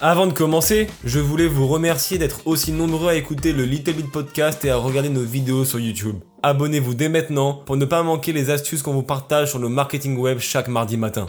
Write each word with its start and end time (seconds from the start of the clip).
Avant 0.00 0.26
de 0.26 0.32
commencer, 0.32 0.88
je 1.04 1.20
voulais 1.20 1.46
vous 1.46 1.68
remercier 1.68 2.18
d'être 2.18 2.46
aussi 2.46 2.72
nombreux 2.72 3.10
à 3.10 3.14
écouter 3.14 3.52
le 3.52 3.64
Little 3.64 3.92
Bit 3.92 4.10
Podcast 4.10 4.64
et 4.64 4.70
à 4.70 4.76
regarder 4.76 5.08
nos 5.08 5.22
vidéos 5.22 5.64
sur 5.64 5.78
YouTube. 5.78 6.16
Abonnez-vous 6.42 6.94
dès 6.94 7.08
maintenant 7.08 7.54
pour 7.54 7.76
ne 7.76 7.84
pas 7.84 8.02
manquer 8.02 8.32
les 8.32 8.50
astuces 8.50 8.82
qu'on 8.82 8.92
vous 8.92 9.04
partage 9.04 9.50
sur 9.50 9.60
le 9.60 9.68
marketing 9.68 10.18
web 10.18 10.40
chaque 10.40 10.66
mardi 10.66 10.96
matin. 10.96 11.26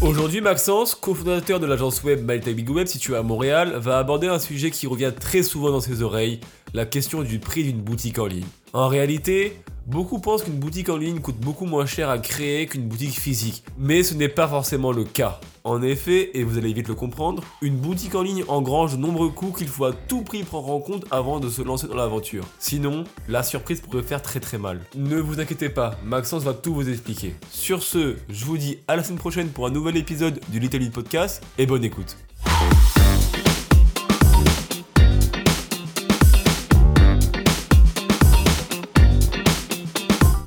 Aujourd'hui, 0.00 0.40
Maxence, 0.40 0.94
cofondateur 0.94 1.60
de 1.60 1.66
l'agence 1.66 2.02
web 2.02 2.24
Malta 2.24 2.52
Big 2.52 2.68
Web 2.68 2.86
située 2.86 3.16
à 3.16 3.22
Montréal, 3.22 3.74
va 3.76 3.98
aborder 3.98 4.28
un 4.28 4.38
sujet 4.38 4.70
qui 4.70 4.86
revient 4.86 5.12
très 5.18 5.42
souvent 5.42 5.70
dans 5.70 5.80
ses 5.80 6.02
oreilles, 6.02 6.40
la 6.74 6.86
question 6.86 7.22
du 7.22 7.38
prix 7.38 7.64
d'une 7.64 7.82
boutique 7.82 8.18
en 8.18 8.26
ligne. 8.26 8.46
En 8.72 8.88
réalité, 8.88 9.58
Beaucoup 9.86 10.20
pensent 10.20 10.44
qu'une 10.44 10.58
boutique 10.58 10.88
en 10.88 10.96
ligne 10.96 11.18
coûte 11.18 11.38
beaucoup 11.38 11.66
moins 11.66 11.86
cher 11.86 12.08
à 12.08 12.18
créer 12.18 12.66
qu'une 12.66 12.86
boutique 12.86 13.18
physique, 13.18 13.64
mais 13.76 14.04
ce 14.04 14.14
n'est 14.14 14.28
pas 14.28 14.46
forcément 14.46 14.92
le 14.92 15.04
cas. 15.04 15.40
En 15.64 15.82
effet, 15.82 16.30
et 16.34 16.44
vous 16.44 16.56
allez 16.56 16.72
vite 16.72 16.88
le 16.88 16.94
comprendre, 16.94 17.42
une 17.60 17.76
boutique 17.76 18.14
en 18.14 18.22
ligne 18.22 18.44
engrange 18.48 18.92
de 18.92 18.96
nombreux 18.96 19.30
coûts 19.30 19.52
qu'il 19.52 19.68
faut 19.68 19.84
à 19.84 19.92
tout 19.92 20.22
prix 20.22 20.44
prendre 20.44 20.70
en 20.70 20.80
compte 20.80 21.04
avant 21.10 21.40
de 21.40 21.48
se 21.48 21.62
lancer 21.62 21.88
dans 21.88 21.96
l'aventure. 21.96 22.44
Sinon, 22.58 23.04
la 23.28 23.42
surprise 23.42 23.80
pourrait 23.80 24.02
faire 24.02 24.22
très 24.22 24.40
très 24.40 24.58
mal. 24.58 24.80
Ne 24.94 25.16
vous 25.16 25.40
inquiétez 25.40 25.68
pas, 25.68 25.96
Maxence 26.04 26.44
va 26.44 26.54
tout 26.54 26.74
vous 26.74 26.88
expliquer. 26.88 27.34
Sur 27.50 27.82
ce, 27.82 28.16
je 28.28 28.44
vous 28.44 28.58
dis 28.58 28.78
à 28.86 28.96
la 28.96 29.02
semaine 29.02 29.18
prochaine 29.18 29.48
pour 29.48 29.66
un 29.66 29.70
nouvel 29.70 29.96
épisode 29.96 30.40
du 30.48 30.60
Little 30.60 30.78
Bit 30.78 30.92
Podcast 30.92 31.42
et 31.58 31.66
bonne 31.66 31.84
écoute. 31.84 32.16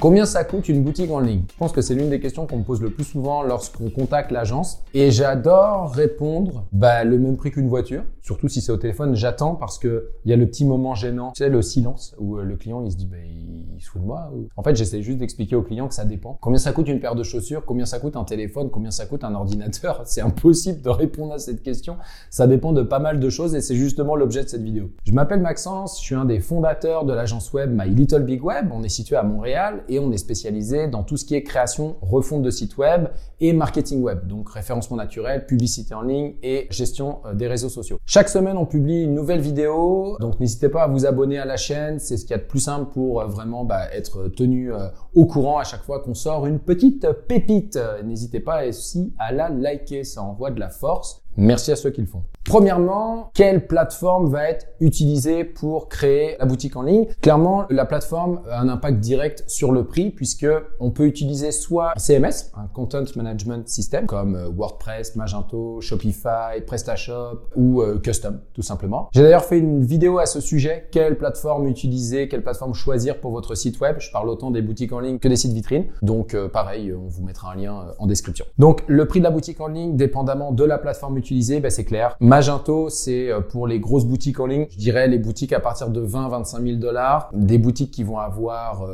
Combien 0.06 0.28
ça 0.28 0.44
coûte 0.44 0.70
une 0.70 0.84
boutique 0.84 1.10
en 1.10 1.20
ligne? 1.20 1.42
Je 1.52 1.58
pense 1.58 1.72
que 1.72 1.82
c'est 1.82 1.96
l'une 1.96 2.12
des 2.12 2.20
questions 2.20 2.46
qu'on 2.46 2.58
me 2.58 2.64
pose 2.64 2.80
le 2.80 2.92
plus 2.92 3.06
souvent 3.06 3.42
lorsqu'on 3.42 3.90
contacte 3.90 4.30
l'agence. 4.30 4.84
Et 4.94 5.10
j'adore 5.10 5.92
répondre 5.96 6.64
bah, 6.72 7.04
le 7.04 7.18
même 7.18 7.38
prix 7.38 7.50
qu'une 7.50 7.68
voiture. 7.68 8.04
Surtout 8.26 8.48
si 8.48 8.60
c'est 8.60 8.72
au 8.72 8.78
téléphone, 8.78 9.14
j'attends 9.14 9.54
parce 9.54 9.78
que 9.78 10.10
il 10.26 10.32
y 10.32 10.34
a 10.34 10.36
le 10.36 10.48
petit 10.48 10.66
moment 10.66 10.96
gênant, 10.96 11.32
tu 11.32 11.48
le 11.48 11.62
silence 11.62 12.16
où 12.18 12.38
euh, 12.40 12.44
le 12.44 12.56
client 12.56 12.82
il 12.84 12.92
se 12.92 12.98
dit 12.98 13.06
bah, 13.06 13.18
il 13.24 13.80
se 13.80 13.88
fout 13.88 14.02
de 14.02 14.08
moi. 14.08 14.32
En 14.56 14.64
fait, 14.64 14.76
j'essaie 14.76 15.04
juste 15.04 15.20
d'expliquer 15.20 15.56
au 15.56 15.62
client 15.62 15.88
que 15.88 15.94
ça 15.94 16.06
dépend. 16.06 16.40
Combien 16.42 16.58
ça 16.58 16.72
coûte 16.72 16.88
une 16.88 17.00
paire 17.00 17.14
de 17.14 17.22
chaussures? 17.22 17.66
Combien 17.66 17.86
ça 17.86 18.00
coûte 18.00 18.16
un 18.16 18.24
téléphone? 18.24 18.72
Combien 18.72 18.90
ça 18.90 19.06
coûte 19.06 19.24
un 19.24 19.36
ordinateur? 19.36 20.02
C'est 20.06 20.22
impossible 20.22 20.82
de 20.82 20.90
répondre 20.90 21.34
à 21.34 21.38
cette 21.38 21.62
question. 21.62 21.98
Ça 22.32 22.48
dépend 22.48 22.74
de 22.74 22.82
pas 22.82 22.98
mal 22.98 23.20
de 23.20 23.30
choses 23.30 23.54
et 23.54 23.62
c'est 23.62 23.76
justement 23.76 24.16
l'objet 24.16 24.44
de 24.44 24.50
cette 24.50 24.64
vidéo. 24.64 24.90
Je 25.06 25.12
m'appelle 25.12 25.42
Maxence, 25.42 26.00
je 26.00 26.06
suis 26.06 26.16
un 26.16 26.26
des 26.26 26.40
fondateurs 26.40 27.06
de 27.06 27.14
l'agence 27.14 27.54
web 27.54 27.72
My 27.72 27.94
Little 27.94 28.24
Big 28.24 28.44
Web. 28.44 28.70
On 28.72 28.82
est 28.82 28.90
situé 28.90 29.18
à 29.18 29.24
Montréal 29.24 29.84
et 29.88 30.00
on 30.00 30.12
est 30.12 30.18
spécialisé 30.18 30.88
dans 30.88 31.04
tout 31.04 31.18
ce 31.18 31.26
qui 31.26 31.36
est 31.36 31.44
création, 31.44 31.98
refonte 32.02 32.42
de 32.42 32.50
sites 32.50 32.78
web 32.78 33.10
et 33.40 33.54
marketing 33.54 34.02
web, 34.02 34.26
donc 34.26 34.50
référencement 34.50 34.98
naturel, 34.98 35.46
publicité 35.46 35.94
en 35.94 36.02
ligne 36.02 36.34
et 36.42 36.68
gestion 36.72 37.20
euh, 37.26 37.34
des 37.34 37.48
réseaux 37.48 37.70
sociaux. 37.70 38.00
Chaque 38.16 38.30
semaine, 38.30 38.56
on 38.56 38.66
publie 38.66 39.04
une 39.04 39.14
nouvelle 39.14 39.42
vidéo, 39.42 40.16
donc 40.22 40.40
n'hésitez 40.40 40.70
pas 40.70 40.84
à 40.84 40.88
vous 40.88 41.06
abonner 41.06 41.38
à 41.38 41.44
la 41.44 41.58
chaîne, 41.58 42.00
c'est 42.00 42.16
ce 42.16 42.24
qu'il 42.24 42.32
y 42.32 42.40
a 42.40 42.42
de 42.42 42.48
plus 42.48 42.62
simple 42.62 42.94
pour 42.94 43.20
euh, 43.20 43.26
vraiment 43.26 43.66
bah, 43.66 43.94
être 43.94 44.30
tenu 44.30 44.74
euh, 44.74 44.88
au 45.16 45.26
courant 45.26 45.58
à 45.58 45.66
chaque 45.66 45.84
fois 45.84 46.00
qu'on 46.00 46.14
sort 46.14 46.48
une 46.48 46.60
petite 46.60 47.06
pépite. 47.28 47.78
N'hésitez 48.06 48.40
pas 48.40 48.66
aussi 48.66 49.14
à 49.20 49.34
la 49.34 49.50
liker, 49.50 50.06
ça 50.06 50.24
envoie 50.24 50.50
de 50.52 50.62
la 50.62 50.70
force. 50.70 51.25
Merci 51.38 51.72
à 51.72 51.76
ceux 51.76 51.90
qui 51.90 52.02
le 52.02 52.08
font. 52.08 52.24
Premièrement, 52.46 53.32
quelle 53.34 53.66
plateforme 53.68 54.30
va 54.30 54.50
être 54.50 54.68
utilisée 54.80 55.44
pour 55.44 55.90
créer 55.90 56.38
la 56.40 56.46
boutique 56.46 56.76
en 56.76 56.84
ligne? 56.84 57.08
Clairement, 57.22 57.66
la 57.70 57.86
plateforme 57.86 58.42
a 58.50 58.62
un 58.62 58.70
impact 58.70 59.00
direct 59.00 59.44
sur 59.48 59.72
le 59.72 59.86
prix 59.86 60.12
puisque 60.12 60.48
on 60.80 60.92
peut 60.92 61.08
utiliser 61.08 61.52
soit 61.52 61.92
un 61.96 62.00
CMS, 62.00 62.52
un 62.56 62.68
Content 62.68 63.04
Management 63.16 63.68
System, 63.68 64.06
comme 64.06 64.36
euh, 64.36 64.48
WordPress, 64.48 65.16
Magento, 65.16 65.82
Shopify, 65.82 66.62
PrestaShop 66.66 67.50
ou 67.56 67.82
euh, 67.82 68.00
Custom, 68.00 68.40
tout 68.54 68.62
simplement. 68.62 69.10
J'ai 69.14 69.24
d'ailleurs 69.24 69.46
fait 69.46 69.58
une 69.58 69.84
vidéo 69.84 70.20
à 70.20 70.26
ce 70.26 70.40
sujet. 70.40 70.88
Quelle 70.92 71.18
plateforme 71.18 71.68
utiliser 71.68 72.30
Quelle 72.30 72.44
plateforme 72.44 72.74
choisir 72.76 73.20
pour 73.20 73.32
votre 73.32 73.56
site 73.56 73.80
web? 73.82 73.98
Je 74.00 74.12
parle 74.12 74.30
autant 74.30 74.52
des 74.52 74.62
boutiques 74.62 74.94
en 74.94 75.00
ligne 75.00 75.20
que 75.20 75.28
des 75.28 75.36
sites 75.36 75.54
vitrines. 75.54 75.88
Donc, 76.04 76.34
euh, 76.36 76.48
pareil, 76.48 76.94
on 76.94 77.08
vous 77.08 77.24
mettra 77.26 77.52
un 77.52 77.56
lien 77.56 77.88
en 77.98 78.06
description. 78.06 78.46
Donc, 78.60 78.84
le 78.88 79.06
prix 79.08 79.20
de 79.20 79.26
la 79.26 79.32
boutique 79.32 79.60
en 79.60 79.68
ligne, 79.68 79.98
dépendamment 79.98 80.52
de 80.52 80.64
la 80.64 80.78
plateforme 80.78 81.18
utilisée, 81.18 81.25
ben, 81.32 81.70
c'est 81.70 81.86
clair. 81.86 82.16
Magento, 82.20 82.90
c'est 82.90 83.30
euh, 83.30 83.42
pour 83.42 83.68
les 83.68 83.80
grosses 83.80 84.06
boutiques 84.06 84.40
en 84.40 84.46
ligne. 84.46 84.68
Je 84.70 84.78
dirais 84.78 85.08
les 85.08 85.18
boutiques 85.18 85.54
à 85.54 85.60
partir 85.60 85.90
de 85.90 86.02
20, 86.02 86.30
25 86.30 86.62
000 86.62 86.76
dollars. 86.78 87.30
Des 87.34 87.58
boutiques 87.58 87.92
qui 87.92 88.04
vont 88.04 88.18
avoir 88.18 88.86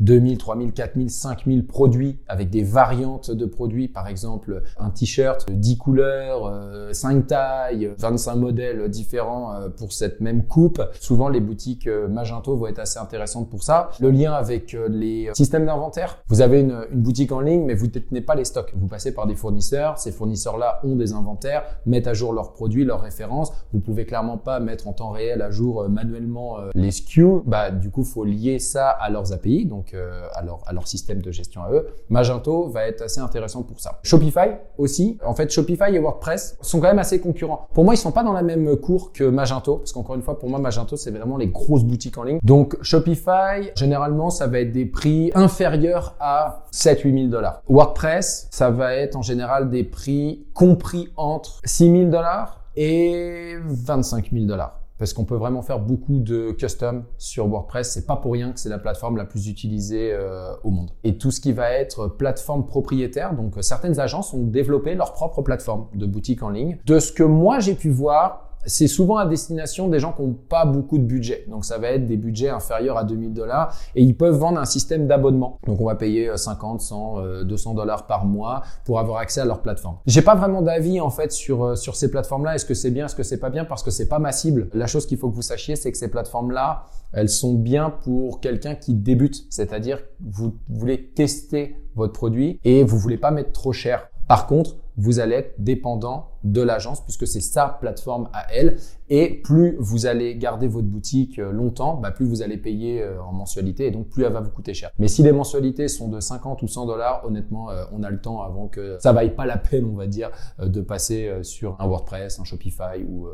2000, 0.00 0.38
3000, 0.38 0.72
4000, 0.72 1.10
5000 1.10 1.66
produits 1.66 2.18
avec 2.26 2.50
des 2.50 2.62
variantes 2.62 3.30
de 3.30 3.46
produits. 3.46 3.88
Par 3.88 4.08
exemple, 4.08 4.62
un 4.78 4.90
t-shirt 4.90 5.50
10 5.50 5.78
couleurs, 5.78 6.52
5 6.92 7.16
euh, 7.16 7.20
tailles, 7.22 7.90
25 7.98 8.34
modèles 8.36 8.88
différents 8.88 9.54
euh, 9.54 9.68
pour 9.68 9.92
cette 9.92 10.20
même 10.20 10.44
coupe. 10.44 10.82
Souvent, 11.00 11.28
les 11.28 11.40
boutiques 11.40 11.88
Magento 11.88 12.56
vont 12.56 12.66
être 12.66 12.78
assez 12.78 12.98
intéressantes 12.98 13.50
pour 13.50 13.62
ça. 13.62 13.90
Le 14.00 14.10
lien 14.10 14.32
avec 14.32 14.76
les 14.88 15.30
systèmes 15.34 15.66
d'inventaire. 15.66 16.18
Vous 16.28 16.40
avez 16.40 16.60
une, 16.60 16.86
une 16.92 17.00
boutique 17.00 17.32
en 17.32 17.40
ligne, 17.40 17.64
mais 17.64 17.74
vous 17.74 17.86
ne 17.86 17.92
détenez 17.92 18.20
pas 18.20 18.34
les 18.34 18.44
stocks. 18.44 18.72
Vous 18.74 18.86
passez 18.86 19.14
par 19.14 19.26
des 19.26 19.34
fournisseurs. 19.34 19.98
Ces 19.98 20.12
fournisseurs-là 20.12 20.80
ont 20.84 20.96
des 20.96 21.12
inventaires, 21.12 21.64
mettent 21.86 22.06
à 22.06 22.14
jour 22.14 22.32
leurs 22.32 22.52
produits, 22.52 22.84
leurs 22.84 23.00
références. 23.00 23.52
Vous 23.72 23.80
pouvez 23.80 24.04
clairement 24.06 24.38
pas 24.38 24.60
mettre 24.60 24.88
en 24.88 24.92
temps 24.92 25.10
réel 25.10 25.42
à 25.42 25.50
jour 25.50 25.82
euh, 25.82 25.88
manuellement 25.88 26.58
euh, 26.58 26.70
les 26.74 26.90
SKU. 26.90 27.40
Bah, 27.46 27.70
du 27.70 27.90
coup, 27.90 28.04
faut 28.04 28.24
lier 28.24 28.58
ça 28.58 28.88
à 28.88 29.10
leurs 29.10 29.32
API, 29.32 29.66
donc 29.66 29.94
euh, 29.94 30.26
à, 30.34 30.42
leur, 30.42 30.60
à 30.66 30.72
leur 30.72 30.88
système 30.88 31.20
de 31.20 31.30
gestion 31.30 31.62
à 31.62 31.70
eux. 31.72 31.86
Magento 32.08 32.68
va 32.68 32.86
être 32.86 33.02
assez 33.02 33.20
intéressant 33.20 33.62
pour 33.62 33.80
ça. 33.80 34.00
Shopify 34.02 34.56
aussi. 34.78 35.18
En 35.24 35.34
fait, 35.34 35.50
Shopify 35.50 35.94
et 35.94 35.98
WordPress 35.98 36.56
sont 36.60 36.80
quand 36.80 36.88
même 36.88 36.98
assez 36.98 37.20
concurrents. 37.20 37.66
Pour 37.74 37.84
moi, 37.84 37.94
ils 37.94 37.98
sont 37.98 38.12
pas 38.12 38.22
dans 38.22 38.32
la 38.32 38.42
même 38.42 38.76
cour 38.76 39.12
que 39.12 39.24
Magento, 39.24 39.76
parce 39.76 39.92
qu'encore 39.92 40.16
une 40.16 40.22
fois, 40.22 40.38
pour 40.38 40.48
moi, 40.48 40.58
Magento, 40.58 40.96
c'est 40.96 41.10
vraiment 41.10 41.36
les 41.36 41.48
grosses 41.48 41.84
boutiques 41.84 42.18
en 42.18 42.24
ligne. 42.24 42.38
Donc, 42.42 42.76
Shopify, 42.82 43.70
généralement, 43.76 44.30
ça 44.30 44.46
va 44.46 44.60
être 44.60 44.72
des 44.72 44.86
prix 44.86 45.30
inférieurs 45.34 46.16
à 46.20 46.64
7-8 46.72 47.14
000 47.14 47.28
dollars. 47.28 47.62
WordPress, 47.68 48.48
ça 48.50 48.70
va 48.70 48.94
être 48.94 49.16
en 49.16 49.22
général 49.22 49.70
des 49.70 49.84
prix 49.84 50.46
compris 50.54 51.08
entre 51.16 51.60
6 51.70 51.90
000 51.90 52.10
dollars 52.10 52.64
et 52.76 53.54
25 53.64 54.30
000 54.32 54.44
dollars. 54.46 54.80
Parce 54.98 55.14
qu'on 55.14 55.24
peut 55.24 55.36
vraiment 55.36 55.62
faire 55.62 55.78
beaucoup 55.78 56.18
de 56.18 56.50
custom 56.50 57.04
sur 57.16 57.46
WordPress. 57.46 57.92
C'est 57.92 58.06
pas 58.06 58.16
pour 58.16 58.32
rien 58.32 58.52
que 58.52 58.60
c'est 58.60 58.68
la 58.68 58.78
plateforme 58.78 59.16
la 59.16 59.24
plus 59.24 59.48
utilisée 59.48 60.12
euh, 60.12 60.52
au 60.62 60.70
monde. 60.70 60.90
Et 61.04 61.16
tout 61.16 61.30
ce 61.30 61.40
qui 61.40 61.52
va 61.52 61.70
être 61.70 62.08
plateforme 62.08 62.66
propriétaire, 62.66 63.34
donc 63.34 63.54
certaines 63.62 63.98
agences 63.98 64.34
ont 64.34 64.44
développé 64.44 64.94
leur 64.94 65.14
propre 65.14 65.40
plateforme 65.40 65.86
de 65.94 66.04
boutique 66.04 66.42
en 66.42 66.50
ligne. 66.50 66.76
De 66.84 66.98
ce 66.98 67.12
que 67.12 67.22
moi 67.22 67.60
j'ai 67.60 67.74
pu 67.74 67.88
voir, 67.88 68.49
c'est 68.66 68.88
souvent 68.88 69.16
à 69.16 69.26
destination 69.26 69.88
des 69.88 69.98
gens 69.98 70.12
qui 70.12 70.22
n'ont 70.22 70.34
pas 70.34 70.64
beaucoup 70.64 70.98
de 70.98 71.04
budget. 71.04 71.46
Donc 71.48 71.64
ça 71.64 71.78
va 71.78 71.88
être 71.88 72.06
des 72.06 72.16
budgets 72.16 72.50
inférieurs 72.50 72.96
à 72.96 73.04
2000 73.04 73.32
dollars 73.32 73.74
et 73.94 74.02
ils 74.02 74.16
peuvent 74.16 74.36
vendre 74.36 74.58
un 74.58 74.64
système 74.64 75.06
d'abonnement. 75.06 75.58
Donc 75.66 75.80
on 75.80 75.86
va 75.86 75.94
payer 75.94 76.30
50, 76.36 76.80
100, 76.80 77.44
200 77.44 77.74
dollars 77.74 78.06
par 78.06 78.26
mois 78.26 78.62
pour 78.84 78.98
avoir 78.98 79.18
accès 79.18 79.40
à 79.40 79.44
leur 79.44 79.62
plateforme. 79.62 79.96
J'ai 80.06 80.22
pas 80.22 80.34
vraiment 80.34 80.62
d'avis 80.62 81.00
en 81.00 81.10
fait 81.10 81.32
sur 81.32 81.64
euh, 81.64 81.74
sur 81.76 81.96
ces 81.96 82.10
plateformes-là. 82.10 82.54
Est-ce 82.54 82.64
que 82.64 82.74
c'est 82.74 82.90
bien, 82.90 83.06
est-ce 83.06 83.16
que 83.16 83.22
c'est 83.22 83.38
pas 83.38 83.50
bien? 83.50 83.64
Parce 83.64 83.82
que 83.82 83.90
c'est 83.90 84.08
pas 84.08 84.18
ma 84.18 84.32
cible. 84.32 84.68
La 84.74 84.86
chose 84.86 85.06
qu'il 85.06 85.18
faut 85.18 85.30
que 85.30 85.34
vous 85.34 85.42
sachiez, 85.42 85.76
c'est 85.76 85.90
que 85.92 85.98
ces 85.98 86.10
plateformes-là, 86.10 86.84
elles 87.12 87.28
sont 87.28 87.54
bien 87.54 87.90
pour 87.90 88.40
quelqu'un 88.40 88.74
qui 88.74 88.94
débute, 88.94 89.46
c'est-à-dire 89.50 89.98
vous 90.20 90.54
voulez 90.68 91.08
tester 91.08 91.76
votre 91.94 92.12
produit 92.12 92.60
et 92.64 92.84
vous 92.84 92.98
voulez 92.98 93.18
pas 93.18 93.30
mettre 93.30 93.52
trop 93.52 93.72
cher. 93.72 94.08
Par 94.28 94.46
contre, 94.46 94.76
vous 95.00 95.18
allez 95.18 95.36
être 95.36 95.54
dépendant 95.58 96.28
de 96.44 96.60
l'agence 96.60 97.02
puisque 97.02 97.26
c'est 97.26 97.40
sa 97.40 97.68
plateforme 97.68 98.28
à 98.32 98.52
elle. 98.52 98.76
Et 99.08 99.40
plus 99.42 99.76
vous 99.78 100.06
allez 100.06 100.36
garder 100.36 100.68
votre 100.68 100.86
boutique 100.86 101.38
euh, 101.38 101.50
longtemps, 101.50 101.96
bah, 101.96 102.10
plus 102.10 102.26
vous 102.26 102.42
allez 102.42 102.58
payer 102.58 103.02
euh, 103.02 103.20
en 103.22 103.32
mensualité 103.32 103.86
et 103.86 103.90
donc 103.90 104.08
plus 104.08 104.24
elle 104.24 104.32
va 104.32 104.40
vous 104.40 104.50
coûter 104.50 104.74
cher. 104.74 104.90
Mais 104.98 105.08
si 105.08 105.22
les 105.22 105.32
mensualités 105.32 105.88
sont 105.88 106.08
de 106.08 106.20
50 106.20 106.62
ou 106.62 106.68
100 106.68 106.86
dollars, 106.86 107.24
honnêtement, 107.24 107.70
euh, 107.70 107.84
on 107.92 108.02
a 108.02 108.10
le 108.10 108.20
temps 108.20 108.42
avant 108.42 108.68
que 108.68 108.98
ça 109.00 109.12
vaille 109.12 109.34
pas 109.34 109.46
la 109.46 109.56
peine, 109.56 109.86
on 109.86 109.96
va 109.96 110.06
dire, 110.06 110.30
de 110.58 110.80
passer 110.82 111.30
sur 111.42 111.76
un 111.80 111.86
WordPress, 111.86 112.38
un 112.38 112.44
Shopify 112.44 113.02
ou, 113.08 113.26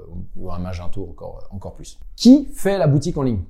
un 0.51 0.59
Magento 0.59 1.03
encore, 1.03 1.49
encore 1.51 1.75
plus. 1.75 1.99
Qui 2.15 2.47
fait 2.55 2.79
la 2.79 2.87
boutique 2.87 3.17
en 3.19 3.23
ligne? 3.23 3.41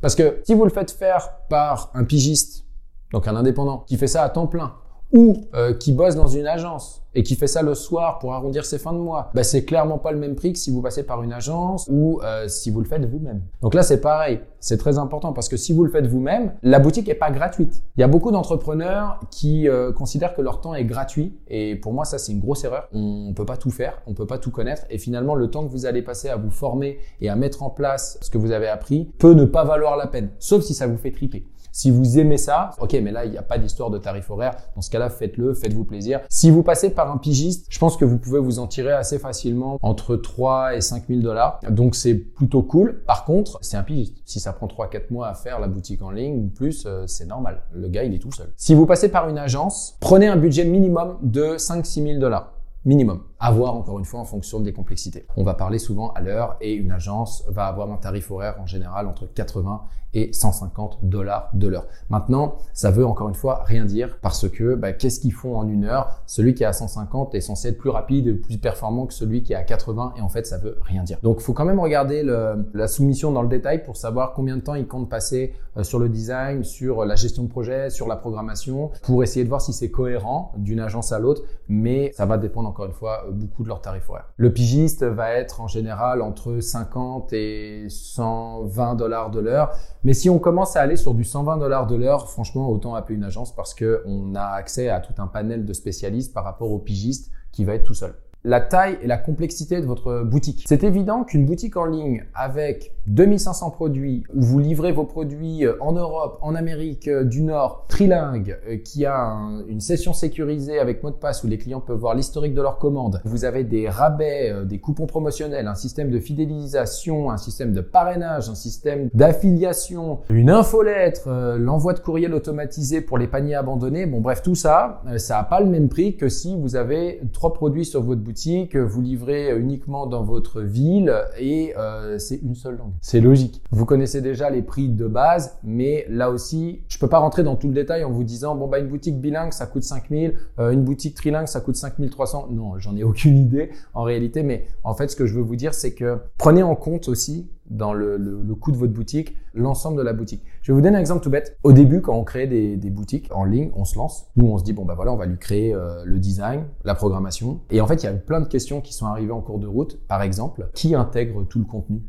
Parce 0.00 0.14
que 0.14 0.40
si 0.44 0.54
vous 0.54 0.64
le 0.64 0.70
faites 0.70 0.90
faire 0.90 1.30
par 1.48 1.90
un 1.94 2.04
pigiste, 2.04 2.66
donc 3.12 3.28
un 3.28 3.36
indépendant, 3.36 3.78
qui 3.86 3.96
fait 3.96 4.06
ça 4.06 4.22
à 4.22 4.28
temps 4.28 4.46
plein, 4.46 4.74
ou 5.12 5.36
euh, 5.54 5.74
qui 5.74 5.92
bosse 5.92 6.14
dans 6.14 6.26
une 6.26 6.46
agence 6.46 7.02
et 7.14 7.22
qui 7.22 7.34
fait 7.34 7.48
ça 7.48 7.62
le 7.62 7.74
soir 7.74 8.18
pour 8.20 8.34
arrondir 8.34 8.64
ses 8.64 8.78
fins 8.78 8.92
de 8.92 8.98
mois, 8.98 9.30
bah, 9.34 9.42
c'est 9.42 9.64
clairement 9.64 9.98
pas 9.98 10.12
le 10.12 10.18
même 10.18 10.36
prix 10.36 10.52
que 10.52 10.58
si 10.58 10.70
vous 10.70 10.80
passez 10.80 11.02
par 11.02 11.22
une 11.22 11.32
agence 11.32 11.88
ou 11.90 12.20
euh, 12.22 12.46
si 12.46 12.70
vous 12.70 12.80
le 12.80 12.86
faites 12.86 13.04
vous-même. 13.04 13.42
Donc 13.62 13.74
là, 13.74 13.82
c'est 13.82 14.00
pareil. 14.00 14.40
C'est 14.60 14.76
très 14.76 14.98
important 14.98 15.32
parce 15.32 15.48
que 15.48 15.56
si 15.56 15.72
vous 15.72 15.84
le 15.84 15.90
faites 15.90 16.06
vous-même, 16.06 16.52
la 16.62 16.78
boutique 16.78 17.08
est 17.08 17.14
pas 17.14 17.30
gratuite. 17.30 17.82
Il 17.96 18.00
y 18.00 18.04
a 18.04 18.08
beaucoup 18.08 18.30
d'entrepreneurs 18.30 19.18
qui 19.30 19.68
euh, 19.68 19.92
considèrent 19.92 20.34
que 20.34 20.42
leur 20.42 20.60
temps 20.60 20.74
est 20.74 20.84
gratuit 20.84 21.36
et 21.48 21.74
pour 21.76 21.92
moi, 21.92 22.04
ça, 22.04 22.18
c'est 22.18 22.32
une 22.32 22.40
grosse 22.40 22.62
erreur. 22.62 22.88
On 22.92 23.32
peut 23.34 23.46
pas 23.46 23.56
tout 23.56 23.70
faire, 23.70 24.00
on 24.06 24.14
peut 24.14 24.26
pas 24.26 24.38
tout 24.38 24.50
connaître 24.50 24.82
et 24.90 24.98
finalement, 24.98 25.34
le 25.34 25.50
temps 25.50 25.66
que 25.66 25.72
vous 25.72 25.86
allez 25.86 26.02
passer 26.02 26.28
à 26.28 26.36
vous 26.36 26.50
former 26.50 26.98
et 27.20 27.28
à 27.28 27.36
mettre 27.36 27.62
en 27.62 27.70
place 27.70 28.18
ce 28.20 28.30
que 28.30 28.38
vous 28.38 28.52
avez 28.52 28.68
appris 28.68 29.10
peut 29.18 29.34
ne 29.34 29.44
pas 29.44 29.64
valoir 29.64 29.96
la 29.96 30.06
peine, 30.06 30.30
sauf 30.38 30.62
si 30.62 30.74
ça 30.74 30.86
vous 30.86 30.96
fait 30.96 31.10
triper. 31.10 31.44
Si 31.72 31.90
vous 31.90 32.18
aimez 32.18 32.38
ça, 32.38 32.70
ok, 32.80 32.92
mais 33.02 33.12
là, 33.12 33.24
il 33.24 33.30
n'y 33.30 33.38
a 33.38 33.42
pas 33.42 33.58
d'histoire 33.58 33.90
de 33.90 33.98
tarif 33.98 34.30
horaire. 34.30 34.56
Dans 34.74 34.82
ce 34.82 34.90
cas-là, 34.90 35.10
faites-le, 35.10 35.54
faites-vous 35.54 35.84
plaisir. 35.84 36.20
Si 36.28 36.50
vous 36.50 36.62
passez 36.62 36.90
par 36.90 37.10
un 37.10 37.18
pigiste, 37.18 37.66
je 37.68 37.78
pense 37.78 37.96
que 37.96 38.04
vous 38.04 38.18
pouvez 38.18 38.40
vous 38.40 38.58
en 38.58 38.66
tirer 38.66 38.92
assez 38.92 39.18
facilement 39.18 39.78
entre 39.82 40.16
3 40.16 40.76
et 40.76 40.80
5 40.80 41.04
000 41.08 41.20
dollars. 41.20 41.60
Donc, 41.68 41.94
c'est 41.94 42.14
plutôt 42.14 42.62
cool. 42.62 43.02
Par 43.06 43.24
contre, 43.24 43.58
c'est 43.62 43.76
un 43.76 43.82
pigiste. 43.82 44.16
Si 44.24 44.40
ça 44.40 44.52
prend 44.52 44.66
3-4 44.66 45.10
mois 45.10 45.28
à 45.28 45.34
faire 45.34 45.60
la 45.60 45.68
boutique 45.68 46.02
en 46.02 46.10
ligne 46.10 46.36
ou 46.44 46.48
plus, 46.48 46.84
euh, 46.86 47.06
c'est 47.06 47.26
normal. 47.26 47.62
Le 47.72 47.88
gars, 47.88 48.04
il 48.04 48.14
est 48.14 48.18
tout 48.18 48.32
seul. 48.32 48.52
Si 48.56 48.74
vous 48.74 48.86
passez 48.86 49.08
par 49.08 49.28
une 49.28 49.38
agence, 49.38 49.96
prenez 50.00 50.26
un 50.26 50.36
budget 50.36 50.64
minimum 50.64 51.18
de 51.22 51.56
5-6 51.56 52.02
000 52.02 52.18
dollars 52.18 52.52
minimum. 52.84 53.20
À 53.42 53.52
voir 53.52 53.74
encore 53.74 53.98
une 53.98 54.04
fois 54.04 54.20
en 54.20 54.26
fonction 54.26 54.60
des 54.60 54.74
complexités. 54.74 55.24
On 55.34 55.44
va 55.44 55.54
parler 55.54 55.78
souvent 55.78 56.12
à 56.12 56.20
l'heure 56.20 56.58
et 56.60 56.74
une 56.74 56.92
agence 56.92 57.42
va 57.48 57.64
avoir 57.64 57.90
un 57.90 57.96
tarif 57.96 58.30
horaire 58.30 58.56
en 58.60 58.66
général 58.66 59.06
entre 59.06 59.24
80 59.24 59.80
et 60.14 60.32
150 60.32 60.98
dollars 61.02 61.50
de 61.54 61.68
l'heure. 61.68 61.86
Maintenant, 62.08 62.56
ça 62.72 62.90
veut 62.90 63.06
encore 63.06 63.28
une 63.28 63.34
fois 63.34 63.62
rien 63.64 63.84
dire 63.84 64.18
parce 64.20 64.48
que 64.48 64.74
bah, 64.74 64.92
qu'est-ce 64.92 65.20
qu'ils 65.20 65.32
font 65.32 65.56
en 65.56 65.68
une 65.68 65.84
heure? 65.84 66.20
Celui 66.26 66.54
qui 66.54 66.64
est 66.64 66.66
à 66.66 66.72
150 66.72 67.34
est 67.34 67.40
censé 67.40 67.68
être 67.68 67.78
plus 67.78 67.90
rapide 67.90 68.26
et 68.26 68.34
plus 68.34 68.58
performant 68.58 69.06
que 69.06 69.14
celui 69.14 69.42
qui 69.42 69.52
est 69.52 69.56
à 69.56 69.62
80 69.62 70.14
et 70.16 70.20
en 70.20 70.28
fait 70.28 70.46
ça 70.46 70.58
veut 70.58 70.78
rien 70.82 71.02
dire. 71.02 71.18
Donc 71.22 71.36
il 71.40 71.44
faut 71.44 71.52
quand 71.52 71.64
même 71.64 71.80
regarder 71.80 72.22
le, 72.22 72.68
la 72.74 72.88
soumission 72.88 73.32
dans 73.32 73.42
le 73.42 73.48
détail 73.48 73.84
pour 73.84 73.96
savoir 73.96 74.32
combien 74.34 74.56
de 74.56 74.62
temps 74.62 74.74
ils 74.74 74.86
comptent 74.86 75.08
passer 75.08 75.54
euh, 75.76 75.84
sur 75.84 75.98
le 75.98 76.08
design, 76.08 76.64
sur 76.64 77.04
la 77.04 77.14
gestion 77.14 77.44
de 77.44 77.48
projet, 77.48 77.90
sur 77.90 78.08
la 78.08 78.16
programmation, 78.16 78.90
pour 79.02 79.22
essayer 79.22 79.44
de 79.44 79.48
voir 79.48 79.60
si 79.60 79.72
c'est 79.72 79.90
cohérent 79.90 80.52
d'une 80.56 80.80
agence 80.80 81.12
à 81.12 81.18
l'autre, 81.18 81.42
mais 81.68 82.12
ça 82.14 82.26
va 82.26 82.38
dépendre 82.38 82.68
encore 82.68 82.86
une 82.86 82.92
fois 82.92 83.24
beaucoup 83.30 83.62
de 83.62 83.68
leur 83.68 83.80
tarif 83.80 84.08
horaire. 84.08 84.32
Le 84.36 84.52
pigiste 84.52 85.04
va 85.04 85.32
être 85.32 85.60
en 85.60 85.68
général 85.68 86.22
entre 86.22 86.60
50 86.60 87.32
et 87.32 87.86
120 87.88 88.94
dollars 88.94 89.30
de 89.30 89.40
l'heure. 89.40 89.74
Mais 90.04 90.14
si 90.14 90.30
on 90.30 90.38
commence 90.38 90.76
à 90.76 90.80
aller 90.80 90.96
sur 90.96 91.14
du 91.14 91.24
120 91.24 91.58
dollars 91.58 91.86
de 91.86 91.96
l'heure, 91.96 92.28
franchement, 92.30 92.70
autant 92.70 92.94
appeler 92.94 93.16
une 93.16 93.24
agence 93.24 93.54
parce 93.54 93.74
qu'on 93.74 94.34
a 94.34 94.46
accès 94.46 94.88
à 94.88 95.00
tout 95.00 95.14
un 95.18 95.26
panel 95.26 95.64
de 95.64 95.72
spécialistes 95.72 96.32
par 96.32 96.44
rapport 96.44 96.70
au 96.70 96.78
pigiste 96.78 97.30
qui 97.52 97.64
va 97.64 97.74
être 97.74 97.84
tout 97.84 97.94
seul 97.94 98.14
la 98.44 98.60
taille 98.60 98.98
et 99.02 99.06
la 99.06 99.18
complexité 99.18 99.80
de 99.80 99.86
votre 99.86 100.22
boutique. 100.24 100.64
C'est 100.66 100.82
évident 100.82 101.24
qu'une 101.24 101.44
boutique 101.44 101.76
en 101.76 101.84
ligne 101.84 102.24
avec 102.34 102.94
2500 103.06 103.70
produits, 103.70 104.24
où 104.34 104.40
vous 104.40 104.58
livrez 104.58 104.92
vos 104.92 105.04
produits 105.04 105.66
euh, 105.66 105.74
en 105.80 105.92
Europe, 105.92 106.38
en 106.42 106.54
Amérique 106.54 107.08
euh, 107.08 107.24
du 107.24 107.42
Nord, 107.42 107.84
trilingue, 107.88 108.58
euh, 108.68 108.76
qui 108.76 109.04
a 109.04 109.36
une 109.68 109.80
session 109.80 110.12
sécurisée 110.12 110.78
avec 110.78 111.02
mot 111.02 111.10
de 111.10 111.16
passe 111.16 111.44
où 111.44 111.48
les 111.48 111.58
clients 111.58 111.80
peuvent 111.80 111.98
voir 111.98 112.14
l'historique 112.14 112.54
de 112.54 112.62
leurs 112.62 112.78
commandes. 112.78 113.20
Vous 113.24 113.44
avez 113.44 113.64
des 113.64 113.88
rabais, 113.88 114.54
des 114.64 114.78
coupons 114.78 115.06
promotionnels, 115.06 115.66
un 115.66 115.74
système 115.74 116.10
de 116.10 116.18
fidélisation, 116.18 117.30
un 117.30 117.36
système 117.36 117.72
de 117.72 117.80
parrainage, 117.80 118.48
un 118.48 118.54
système 118.54 119.10
d'affiliation, 119.12 120.20
une 120.30 120.50
infolettre, 120.50 121.28
l'envoi 121.58 121.92
de 121.92 122.00
courriel 122.00 122.34
automatisé 122.34 123.00
pour 123.00 123.18
les 123.18 123.26
paniers 123.26 123.54
abandonnés. 123.54 124.06
Bon 124.06 124.20
bref, 124.20 124.42
tout 124.42 124.54
ça, 124.54 125.02
ça 125.16 125.36
n'a 125.36 125.44
pas 125.44 125.60
le 125.60 125.66
même 125.66 125.88
prix 125.88 126.16
que 126.16 126.28
si 126.28 126.56
vous 126.56 126.76
avez 126.76 127.20
trois 127.32 127.52
produits 127.52 127.84
sur 127.84 128.02
votre 128.02 128.20
boutique 128.20 128.29
vous 128.78 129.00
livrez 129.00 129.58
uniquement 129.58 130.06
dans 130.06 130.22
votre 130.22 130.60
ville 130.62 131.14
et 131.38 131.74
euh, 131.76 132.18
c'est 132.18 132.36
une 132.36 132.54
seule 132.54 132.76
langue. 132.76 132.92
C'est 133.00 133.20
logique. 133.20 133.62
Vous 133.70 133.84
connaissez 133.84 134.20
déjà 134.20 134.50
les 134.50 134.62
prix 134.62 134.88
de 134.88 135.06
base, 135.06 135.58
mais 135.62 136.06
là 136.08 136.30
aussi, 136.30 136.80
je 136.88 136.98
peux 136.98 137.08
pas 137.08 137.18
rentrer 137.18 137.42
dans 137.42 137.56
tout 137.56 137.68
le 137.68 137.74
détail 137.74 138.04
en 138.04 138.10
vous 138.10 138.24
disant 138.24 138.54
bon 138.54 138.68
bah 138.68 138.78
une 138.78 138.88
boutique 138.88 139.20
bilingue 139.20 139.52
ça 139.52 139.66
coûte 139.66 139.82
5000, 139.82 140.34
euh, 140.58 140.70
une 140.70 140.82
boutique 140.82 141.14
trilingue 141.14 141.46
ça 141.46 141.60
coûte 141.60 141.76
5300. 141.76 142.48
Non, 142.50 142.78
j'en 142.78 142.96
ai 142.96 143.04
aucune 143.04 143.36
idée 143.36 143.70
en 143.94 144.02
réalité, 144.02 144.42
mais 144.42 144.66
en 144.84 144.94
fait 144.94 145.08
ce 145.08 145.16
que 145.16 145.26
je 145.26 145.34
veux 145.34 145.42
vous 145.42 145.56
dire 145.56 145.74
c'est 145.74 145.94
que 145.94 146.18
prenez 146.38 146.62
en 146.62 146.76
compte 146.76 147.08
aussi 147.08 147.48
dans 147.70 147.92
le, 147.92 148.18
coût 148.60 148.72
de 148.72 148.76
votre 148.76 148.92
boutique, 148.92 149.36
l'ensemble 149.54 149.96
de 149.96 150.02
la 150.02 150.12
boutique. 150.12 150.42
Je 150.70 150.72
vais 150.72 150.78
vous 150.78 150.84
donner 150.84 150.98
un 150.98 151.00
exemple 151.00 151.24
tout 151.24 151.30
bête. 151.30 151.58
Au 151.64 151.72
début, 151.72 152.00
quand 152.00 152.14
on 152.14 152.22
crée 152.22 152.46
des, 152.46 152.90
boutiques 152.90 153.28
en 153.34 153.42
ligne, 153.42 153.72
on 153.74 153.84
se 153.84 153.98
lance. 153.98 154.26
Nous, 154.36 154.46
on 154.46 154.56
se 154.56 154.62
dit, 154.62 154.72
bon, 154.72 154.84
bah 154.84 154.94
voilà, 154.94 155.12
on 155.12 155.16
va 155.16 155.26
lui 155.26 155.36
créer 155.36 155.74
euh, 155.74 156.04
le 156.04 156.20
design, 156.20 156.64
la 156.84 156.94
programmation. 156.94 157.62
Et 157.70 157.80
en 157.80 157.88
fait, 157.88 158.04
il 158.04 158.06
y 158.06 158.08
a 158.08 158.12
plein 158.12 158.40
de 158.40 158.46
questions 158.46 158.80
qui 158.80 158.94
sont 158.94 159.06
arrivées 159.06 159.32
en 159.32 159.40
cours 159.40 159.58
de 159.58 159.66
route. 159.66 159.98
Par 160.06 160.22
exemple, 160.22 160.70
qui 160.72 160.94
intègre 160.94 161.42
tout 161.42 161.58
le 161.58 161.64
contenu? 161.64 162.04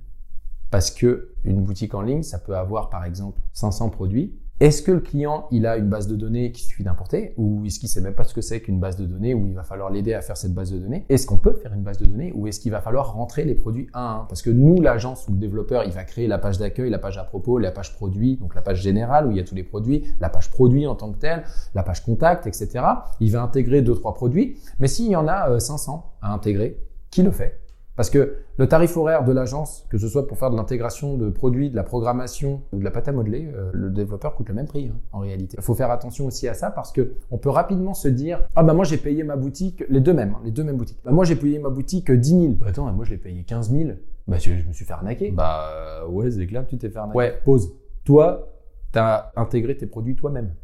Parce 0.70 0.92
que 0.92 1.34
une 1.44 1.64
boutique 1.64 1.96
en 1.96 2.04
ligne, 2.04 2.22
ça 2.22 2.38
peut 2.38 2.56
avoir, 2.56 2.92
par 2.92 3.04
exemple, 3.04 3.40
500 3.54 3.90
produits. 3.90 4.40
Est-ce 4.62 4.84
que 4.84 4.92
le 4.92 5.00
client, 5.00 5.48
il 5.50 5.66
a 5.66 5.76
une 5.76 5.90
base 5.90 6.06
de 6.06 6.16
données 6.16 6.52
qui 6.52 6.62
suffit 6.62 6.84
d'importer 6.84 7.34
ou 7.36 7.66
est-ce 7.66 7.80
qu'il 7.80 7.90
sait 7.90 8.00
même 8.00 8.14
pas 8.14 8.24
ce 8.24 8.36
que 8.36 8.42
c'est 8.42 8.62
qu'une 8.62 8.80
base 8.80 8.96
de 8.96 9.08
données 9.08 9.34
ou 9.34 9.48
il 9.48 9.56
va 9.56 9.64
falloir 9.64 9.90
l'aider 9.90 10.14
à 10.14 10.22
faire 10.22 10.38
cette 10.38 10.54
base 10.54 10.72
de 10.72 10.78
données? 10.78 11.04
Est-ce 11.10 11.26
qu'on 11.26 11.40
peut 11.40 11.54
faire 11.54 11.74
une 11.74 11.82
base 11.82 11.98
de 11.98 12.06
données 12.06 12.32
ou 12.36 12.46
est-ce 12.46 12.60
qu'il 12.60 12.72
va 12.72 12.80
falloir 12.80 13.16
rentrer 13.16 13.44
les 13.44 13.56
produits 13.56 13.88
un 13.96 14.00
à 14.00 14.12
un? 14.20 14.26
Parce 14.26 14.44
que 14.44 14.52
nous, 14.52 14.80
l'agence 14.80 15.28
ou 15.28 15.32
le 15.32 15.40
développeur, 15.40 15.84
il 15.86 15.92
va 15.92 16.04
créer 16.04 16.28
la 16.28 16.38
page 16.38 16.60
d'accueil, 16.60 16.92
la 16.92 17.00
page 17.00 17.18
à 17.18 17.24
propos, 17.24 17.58
la 17.58 17.72
page 17.72 17.96
produit, 17.96 18.38
donc 18.38 18.54
la 18.54 18.62
page 18.62 18.84
générale 18.84 19.26
où 19.26 19.32
il 19.32 19.38
y 19.38 19.40
a 19.40 19.44
tous 19.44 19.56
les 19.56 19.64
produits, 19.64 20.06
la 20.20 20.30
page 20.30 20.52
produit 20.52 20.86
en 20.86 20.94
tant 20.94 21.12
que 21.12 21.18
telle, 21.18 21.44
la 21.74 21.82
page 21.82 22.06
contact, 22.06 22.46
etc. 22.46 22.86
Il 23.20 23.32
va 23.32 23.42
intégrer 23.42 23.82
deux, 23.82 23.96
trois 23.96 24.14
produits. 24.14 24.60
Mais 24.78 24.88
s'il 24.88 25.10
y 25.10 25.16
en 25.16 25.28
a 25.28 25.60
500 25.60 26.06
euh, 26.22 26.28
à 26.28 26.34
intégrer, 26.34 26.78
qui 27.10 27.24
le 27.24 27.32
fait? 27.32 27.61
Parce 27.96 28.10
que 28.10 28.38
le 28.58 28.68
tarif 28.68 28.96
horaire 28.96 29.26
de 29.26 29.34
l'agence, 29.34 29.86
que 29.90 29.98
ce 29.98 30.08
soit 30.08 30.26
pour 30.28 30.38
faire 30.38 30.50
de 30.50 30.56
l'intégration 30.56 31.18
de 31.18 31.30
produits, 31.30 31.70
de 31.70 31.76
la 31.76 31.84
programmation 31.84 32.62
ou 32.72 32.80
de 32.80 32.84
la 32.84 32.92
pâte 32.92 33.10
à 33.10 33.12
modeler, 33.12 33.52
euh, 33.54 33.70
le 33.74 33.90
développeur 33.90 34.36
coûte 34.36 34.48
le 34.48 34.56
même 34.56 34.68
prix 34.68 34.88
hein, 34.88 34.98
en 35.12 35.20
réalité. 35.20 35.58
Il 35.60 35.64
faut 35.64 35.76
faire 35.76 35.92
attention 35.92 36.26
aussi 36.26 36.48
à 36.48 36.54
ça 36.54 36.72
parce 36.72 36.92
que 36.92 37.16
on 37.32 37.38
peut 37.38 37.50
rapidement 37.50 37.94
se 37.94 38.08
dire 38.08 38.48
ah 38.56 38.64
bah 38.64 38.74
moi 38.74 38.86
j'ai 38.86 38.98
payé 38.98 39.24
ma 39.24 39.36
boutique 39.36 39.84
les 39.90 40.00
deux 40.00 40.14
mêmes, 40.14 40.36
hein, 40.36 40.42
les 40.46 40.52
deux 40.52 40.64
mêmes 40.64 40.78
boutiques. 40.78 41.00
Bah 41.04 41.12
moi 41.12 41.26
j'ai 41.26 41.36
payé 41.36 41.60
ma 41.60 41.70
boutique 41.70 42.12
10 42.12 42.30
000. 42.30 42.54
Bah 42.54 42.68
attends, 42.70 42.92
moi 42.94 43.04
je 43.04 43.12
l'ai 43.12 43.18
payé 43.18 43.44
15 43.44 43.72
000. 43.72 43.90
Bah 44.28 44.38
je, 44.40 44.52
me 44.52 44.74
suis 44.74 44.86
fait 44.86 44.94
arnaquer. 44.94 45.32
Bah 45.32 46.06
ouais 46.08 46.32
c'est 46.32 46.48
clair 46.48 46.66
tu 46.66 46.78
t'es 46.78 46.90
fait 46.90 47.00
arnaquer. 47.00 47.18
Ouais 47.18 47.42
pause. 47.44 47.74
Toi 48.06 48.54
t'as 48.94 49.32
intégré 49.36 49.76
tes 49.76 49.86
produits 49.86 50.16
toi-même. 50.16 50.56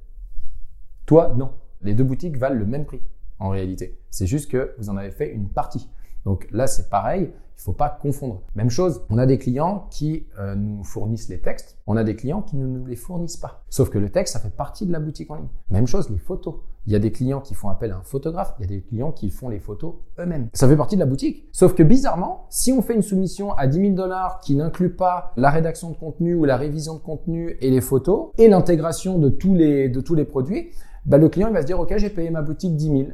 Toi 1.05 1.33
non. 1.37 1.51
Les 1.81 1.93
deux 1.93 2.03
boutiques 2.05 2.37
valent 2.37 2.55
le 2.57 2.65
même 2.65 2.85
prix 2.85 3.01
en 3.39 3.49
réalité. 3.49 3.99
C'est 4.09 4.27
juste 4.27 4.49
que 4.49 4.73
vous 4.77 4.89
en 4.89 4.97
avez 4.97 5.11
fait 5.11 5.31
une 5.31 5.49
partie. 5.49 5.89
Donc 6.27 6.45
là, 6.51 6.67
c'est 6.67 6.89
pareil, 6.89 7.21
il 7.21 7.59
ne 7.61 7.63
faut 7.63 7.71
pas 7.71 7.87
confondre. 7.87 8.41
Même 8.53 8.69
chose, 8.69 9.01
on 9.09 9.17
a 9.17 9.25
des 9.25 9.37
clients 9.37 9.87
qui 9.89 10.27
euh, 10.37 10.55
nous 10.55 10.83
fournissent 10.83 11.29
les 11.29 11.39
textes, 11.39 11.77
on 11.87 11.95
a 11.95 12.03
des 12.03 12.17
clients 12.17 12.41
qui 12.41 12.57
ne 12.57 12.67
nous 12.67 12.85
les 12.85 12.97
fournissent 12.97 13.37
pas. 13.37 13.63
Sauf 13.69 13.89
que 13.89 13.97
le 13.97 14.09
texte, 14.09 14.33
ça 14.33 14.41
fait 14.41 14.53
partie 14.53 14.85
de 14.85 14.91
la 14.91 14.99
boutique 14.99 15.31
en 15.31 15.35
ligne. 15.35 15.47
Même 15.69 15.87
chose, 15.87 16.09
les 16.09 16.17
photos. 16.17 16.55
Il 16.85 16.91
y 16.91 16.97
a 16.97 16.99
des 16.99 17.13
clients 17.13 17.39
qui 17.39 17.53
font 17.53 17.69
appel 17.69 17.93
à 17.93 17.97
un 17.99 18.01
photographe, 18.01 18.55
il 18.59 18.63
y 18.63 18.65
a 18.65 18.67
des 18.67 18.81
clients 18.81 19.13
qui 19.13 19.29
font 19.29 19.47
les 19.47 19.61
photos 19.61 19.93
eux-mêmes. 20.19 20.49
Ça 20.51 20.67
fait 20.67 20.75
partie 20.75 20.95
de 20.95 20.99
la 20.99 21.05
boutique. 21.05 21.47
Sauf 21.53 21.75
que 21.75 21.83
bizarrement, 21.83 22.45
si 22.49 22.73
on 22.73 22.81
fait 22.81 22.93
une 22.93 23.01
soumission 23.01 23.53
à 23.53 23.65
10 23.65 23.79
000 23.79 23.93
dollars 23.93 24.41
qui 24.41 24.53
n'inclut 24.53 24.93
pas 24.93 25.31
la 25.37 25.49
rédaction 25.49 25.91
de 25.91 25.95
contenu 25.95 26.35
ou 26.35 26.43
la 26.43 26.57
révision 26.57 26.95
de 26.95 26.99
contenu 26.99 27.55
et 27.61 27.71
les 27.71 27.81
photos 27.81 28.31
et 28.37 28.49
l'intégration 28.49 29.17
de 29.17 29.29
tous 29.29 29.55
les, 29.55 30.25
produits, 30.25 30.71
bah, 31.05 31.17
le 31.17 31.29
client 31.29 31.47
il 31.47 31.53
va 31.53 31.61
se 31.61 31.67
dire, 31.67 31.79
OK, 31.79 31.93
j'ai 31.95 32.09
payé 32.09 32.31
ma 32.31 32.41
boutique 32.41 32.75
10 32.75 32.85
000 32.85 33.07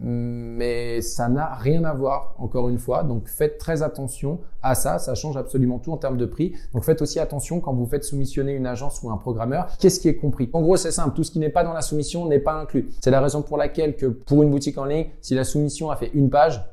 mais 0.00 1.00
ça 1.00 1.28
n'a 1.28 1.54
rien 1.54 1.84
à 1.84 1.92
voir, 1.92 2.34
encore 2.38 2.68
une 2.68 2.78
fois. 2.78 3.02
Donc 3.02 3.26
faites 3.28 3.58
très 3.58 3.82
attention 3.82 4.40
à 4.62 4.74
ça, 4.74 4.98
ça 4.98 5.14
change 5.14 5.36
absolument 5.36 5.78
tout 5.78 5.92
en 5.92 5.96
termes 5.96 6.16
de 6.16 6.26
prix. 6.26 6.54
Donc 6.72 6.84
faites 6.84 7.02
aussi 7.02 7.18
attention 7.18 7.60
quand 7.60 7.74
vous 7.74 7.86
faites 7.86 8.04
soumissionner 8.04 8.52
une 8.52 8.66
agence 8.66 9.02
ou 9.02 9.10
un 9.10 9.16
programmeur, 9.16 9.68
qu'est-ce 9.78 10.00
qui 10.00 10.08
est 10.08 10.16
compris? 10.16 10.50
En 10.52 10.62
gros, 10.62 10.76
c'est 10.76 10.92
simple, 10.92 11.14
tout 11.14 11.24
ce 11.24 11.30
qui 11.30 11.38
n'est 11.38 11.48
pas 11.48 11.64
dans 11.64 11.72
la 11.72 11.82
soumission 11.82 12.26
n'est 12.26 12.38
pas 12.38 12.54
inclus. 12.54 12.90
C'est 13.00 13.10
la 13.10 13.20
raison 13.20 13.42
pour 13.42 13.56
laquelle 13.56 13.96
que 13.96 14.06
pour 14.06 14.42
une 14.42 14.50
boutique 14.50 14.78
en 14.78 14.84
ligne, 14.84 15.06
si 15.20 15.34
la 15.34 15.44
soumission 15.44 15.90
a 15.90 15.96
fait 15.96 16.10
une 16.14 16.30
page, 16.30 16.64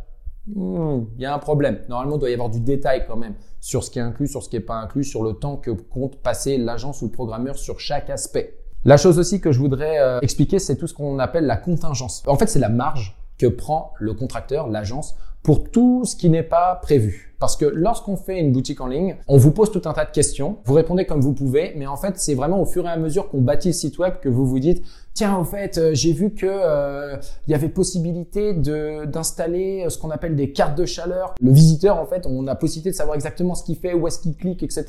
hmm, 0.53 1.05
il 1.15 1.21
y 1.21 1.25
a 1.25 1.33
un 1.33 1.39
problème. 1.39 1.79
Normalement, 1.89 2.17
il 2.17 2.19
doit 2.19 2.29
y 2.29 2.33
avoir 2.33 2.49
du 2.49 2.59
détail 2.59 3.05
quand 3.07 3.17
même 3.17 3.33
sur 3.59 3.83
ce 3.83 3.89
qui 3.89 3.97
est 3.97 4.03
inclus, 4.03 4.27
sur 4.27 4.43
ce 4.43 4.49
qui 4.49 4.57
n'est 4.57 4.61
pas 4.61 4.75
inclus, 4.75 5.03
sur 5.03 5.23
le 5.23 5.33
temps 5.33 5.57
que 5.57 5.71
compte 5.71 6.17
passer 6.17 6.57
l'agence 6.57 7.01
ou 7.01 7.05
le 7.05 7.11
programmeur 7.11 7.57
sur 7.57 7.79
chaque 7.79 8.11
aspect. 8.11 8.59
La 8.87 8.97
chose 8.97 9.17
aussi 9.17 9.41
que 9.41 9.51
je 9.51 9.57
voudrais 9.57 9.99
euh, 9.99 10.19
expliquer, 10.21 10.59
c'est 10.59 10.75
tout 10.75 10.85
ce 10.85 10.93
qu'on 10.93 11.17
appelle 11.17 11.47
la 11.47 11.57
contingence. 11.57 12.21
En 12.27 12.37
fait, 12.37 12.45
c'est 12.45 12.59
la 12.59 12.69
marge 12.69 13.17
que 13.39 13.47
prend 13.47 13.93
le 13.99 14.13
contracteur, 14.13 14.69
l'agence, 14.69 15.15
pour 15.41 15.71
tout 15.71 16.05
ce 16.05 16.15
qui 16.15 16.29
n'est 16.29 16.43
pas 16.43 16.75
prévu. 16.75 17.35
Parce 17.39 17.57
que 17.57 17.65
lorsqu'on 17.65 18.15
fait 18.15 18.39
une 18.39 18.51
boutique 18.51 18.81
en 18.81 18.87
ligne, 18.87 19.17
on 19.27 19.37
vous 19.37 19.49
pose 19.49 19.71
tout 19.71 19.81
un 19.85 19.93
tas 19.93 20.05
de 20.05 20.11
questions, 20.11 20.57
vous 20.65 20.75
répondez 20.75 21.05
comme 21.05 21.19
vous 21.19 21.33
pouvez, 21.33 21.73
mais 21.75 21.87
en 21.87 21.97
fait, 21.97 22.19
c'est 22.19 22.35
vraiment 22.35 22.61
au 22.61 22.65
fur 22.65 22.85
et 22.85 22.89
à 22.89 22.97
mesure 22.97 23.27
qu'on 23.27 23.41
bâtit 23.41 23.69
le 23.69 23.73
site 23.73 23.97
web 23.97 24.19
que 24.21 24.29
vous 24.29 24.45
vous 24.45 24.59
dites, 24.59 24.85
tiens, 25.15 25.35
au 25.35 25.43
fait, 25.43 25.79
euh, 25.79 25.91
j'ai 25.95 26.13
vu 26.13 26.35
que 26.35 26.45
euh, 26.47 27.17
il 27.47 27.51
y 27.51 27.55
avait 27.55 27.69
possibilité 27.69 28.53
de 28.53 29.05
d'installer 29.05 29.87
ce 29.89 29.97
qu'on 29.97 30.11
appelle 30.11 30.35
des 30.35 30.51
cartes 30.51 30.77
de 30.77 30.85
chaleur. 30.85 31.33
Le 31.41 31.51
visiteur, 31.51 31.97
en 31.97 32.05
fait, 32.05 32.27
on 32.27 32.45
a 32.45 32.53
possibilité 32.53 32.91
de 32.91 32.95
savoir 32.95 33.15
exactement 33.15 33.55
ce 33.55 33.63
qu'il 33.63 33.77
fait, 33.77 33.95
où 33.95 34.07
est-ce 34.07 34.19
qu'il 34.19 34.35
clique, 34.35 34.61
etc. 34.61 34.85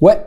Ouais, 0.00 0.18